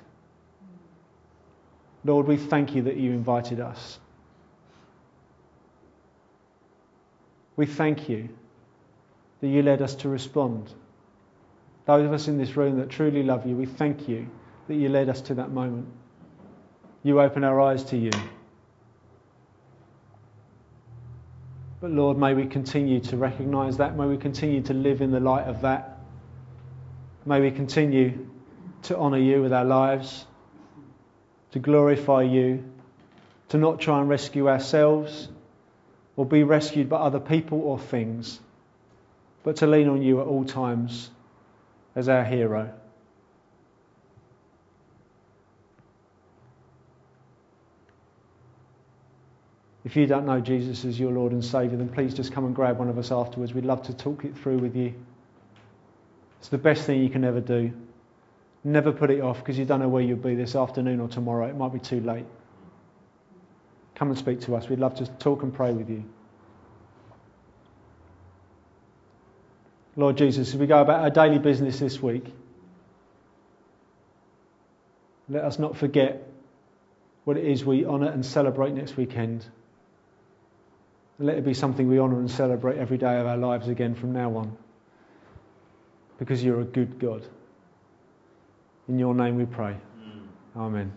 Lord, 2.03 2.27
we 2.27 2.35
thank 2.37 2.75
you 2.75 2.81
that 2.83 2.97
you 2.97 3.11
invited 3.11 3.59
us. 3.59 3.99
We 7.55 7.65
thank 7.65 8.09
you 8.09 8.29
that 9.41 9.47
you 9.47 9.61
led 9.61 9.81
us 9.81 9.95
to 9.95 10.09
respond. 10.09 10.73
Those 11.85 12.05
of 12.05 12.13
us 12.13 12.27
in 12.27 12.37
this 12.37 12.55
room 12.57 12.77
that 12.79 12.89
truly 12.89 13.23
love 13.23 13.45
you, 13.45 13.55
we 13.55 13.65
thank 13.65 14.07
you 14.09 14.29
that 14.67 14.75
you 14.75 14.89
led 14.89 15.09
us 15.09 15.21
to 15.21 15.33
that 15.35 15.51
moment. 15.51 15.87
You 17.03 17.21
open 17.21 17.43
our 17.43 17.59
eyes 17.61 17.83
to 17.85 17.97
you. 17.97 18.11
But 21.81 21.91
Lord, 21.91 22.17
may 22.17 22.33
we 22.33 22.45
continue 22.45 22.99
to 23.01 23.15
recognize 23.15 23.77
that. 23.77 23.95
May 23.95 24.05
we 24.05 24.17
continue 24.17 24.61
to 24.63 24.73
live 24.73 25.01
in 25.01 25.11
the 25.11 25.19
light 25.19 25.47
of 25.47 25.61
that. 25.61 25.97
May 27.25 27.39
we 27.39 27.51
continue 27.51 28.27
to 28.83 28.97
honour 28.97 29.17
you 29.17 29.41
with 29.41 29.53
our 29.53 29.63
lives, 29.63 30.25
to 31.51 31.59
glorify 31.59 32.23
you, 32.23 32.63
to 33.49 33.57
not 33.57 33.79
try 33.79 33.99
and 33.99 34.09
rescue 34.09 34.49
ourselves 34.49 35.29
or 36.15 36.25
be 36.25 36.43
rescued 36.43 36.89
by 36.89 36.97
other 36.97 37.19
people 37.19 37.61
or 37.61 37.79
things, 37.79 38.39
but 39.43 39.55
to 39.57 39.67
lean 39.67 39.87
on 39.87 40.01
you 40.01 40.19
at 40.19 40.27
all 40.27 40.43
times 40.43 41.11
as 41.95 42.09
our 42.09 42.25
hero. 42.25 42.73
If 49.89 49.95
you 49.95 50.05
don't 50.05 50.27
know 50.27 50.39
Jesus 50.39 50.85
as 50.85 50.99
your 50.99 51.11
Lord 51.11 51.31
and 51.31 51.43
Saviour, 51.43 51.75
then 51.75 51.89
please 51.89 52.13
just 52.13 52.31
come 52.31 52.45
and 52.45 52.53
grab 52.53 52.77
one 52.77 52.89
of 52.89 52.99
us 52.99 53.11
afterwards. 53.11 53.55
We'd 53.55 53.65
love 53.65 53.81
to 53.87 53.93
talk 53.95 54.23
it 54.23 54.37
through 54.37 54.59
with 54.59 54.75
you. 54.75 54.93
It's 56.37 56.49
the 56.49 56.59
best 56.59 56.83
thing 56.85 57.01
you 57.01 57.09
can 57.09 57.23
ever 57.23 57.41
do. 57.41 57.73
Never 58.63 58.91
put 58.91 59.09
it 59.09 59.19
off 59.19 59.39
because 59.39 59.57
you 59.57 59.65
don't 59.65 59.79
know 59.79 59.89
where 59.89 60.03
you'll 60.03 60.17
be 60.17 60.35
this 60.35 60.55
afternoon 60.55 60.99
or 60.99 61.07
tomorrow. 61.07 61.47
It 61.47 61.57
might 61.57 61.73
be 61.73 61.79
too 61.79 62.01
late. 62.01 62.27
Come 63.95 64.09
and 64.09 64.17
speak 64.17 64.41
to 64.41 64.55
us. 64.55 64.69
We'd 64.69 64.77
love 64.77 64.93
to 64.97 65.07
talk 65.07 65.41
and 65.41 65.51
pray 65.51 65.73
with 65.73 65.89
you. 65.89 66.03
Lord 69.95 70.17
Jesus, 70.17 70.49
as 70.49 70.55
we 70.55 70.67
go 70.67 70.81
about 70.81 70.99
our 70.99 71.09
daily 71.09 71.39
business 71.39 71.79
this 71.79 71.99
week, 71.99 72.31
let 75.27 75.43
us 75.43 75.57
not 75.57 75.77
forget 75.77 76.27
what 77.23 77.37
it 77.37 77.45
is 77.45 77.65
we 77.65 77.87
honour 77.87 78.11
and 78.11 78.23
celebrate 78.23 78.75
next 78.75 78.95
weekend. 78.95 79.47
Let 81.19 81.37
it 81.37 81.43
be 81.43 81.53
something 81.53 81.89
we 81.89 81.99
honour 81.99 82.19
and 82.19 82.31
celebrate 82.31 82.77
every 82.77 82.97
day 82.97 83.19
of 83.19 83.27
our 83.27 83.37
lives 83.37 83.67
again 83.67 83.93
from 83.93 84.13
now 84.13 84.37
on. 84.37 84.57
Because 86.17 86.43
you're 86.43 86.61
a 86.61 86.65
good 86.65 86.97
God. 86.97 87.25
In 88.87 88.97
your 88.97 89.13
name 89.13 89.35
we 89.35 89.45
pray. 89.45 89.75
Mm. 90.01 90.21
Amen. 90.55 90.93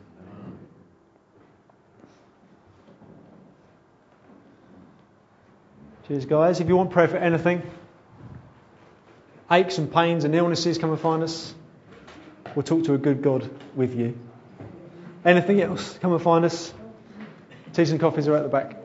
Cheers, 6.07 6.27
guys. 6.27 6.61
If 6.61 6.69
you 6.69 6.77
want 6.77 6.91
prayer 6.91 7.09
for 7.09 7.17
anything, 7.17 7.63
aches 9.51 9.79
and 9.79 9.93
pains 9.93 10.25
and 10.25 10.35
illnesses, 10.35 10.79
come 10.79 10.91
and 10.91 11.01
find 11.01 11.23
us. 11.23 11.55
We'll 12.55 12.65
talk 12.65 12.85
to 12.85 12.95
a 12.95 12.99
good 12.99 13.23
God 13.23 13.49
with 13.75 13.95
you. 13.95 14.19
Anything 15.25 15.61
else, 15.61 15.99
come 15.99 16.13
and 16.13 16.23
find 16.23 16.45
us. 16.45 16.73
Teas 17.73 17.91
and 17.91 18.01
coffees 18.01 18.29
are 18.29 18.37
at 18.37 18.43
the 18.43 18.49
back. 18.49 18.82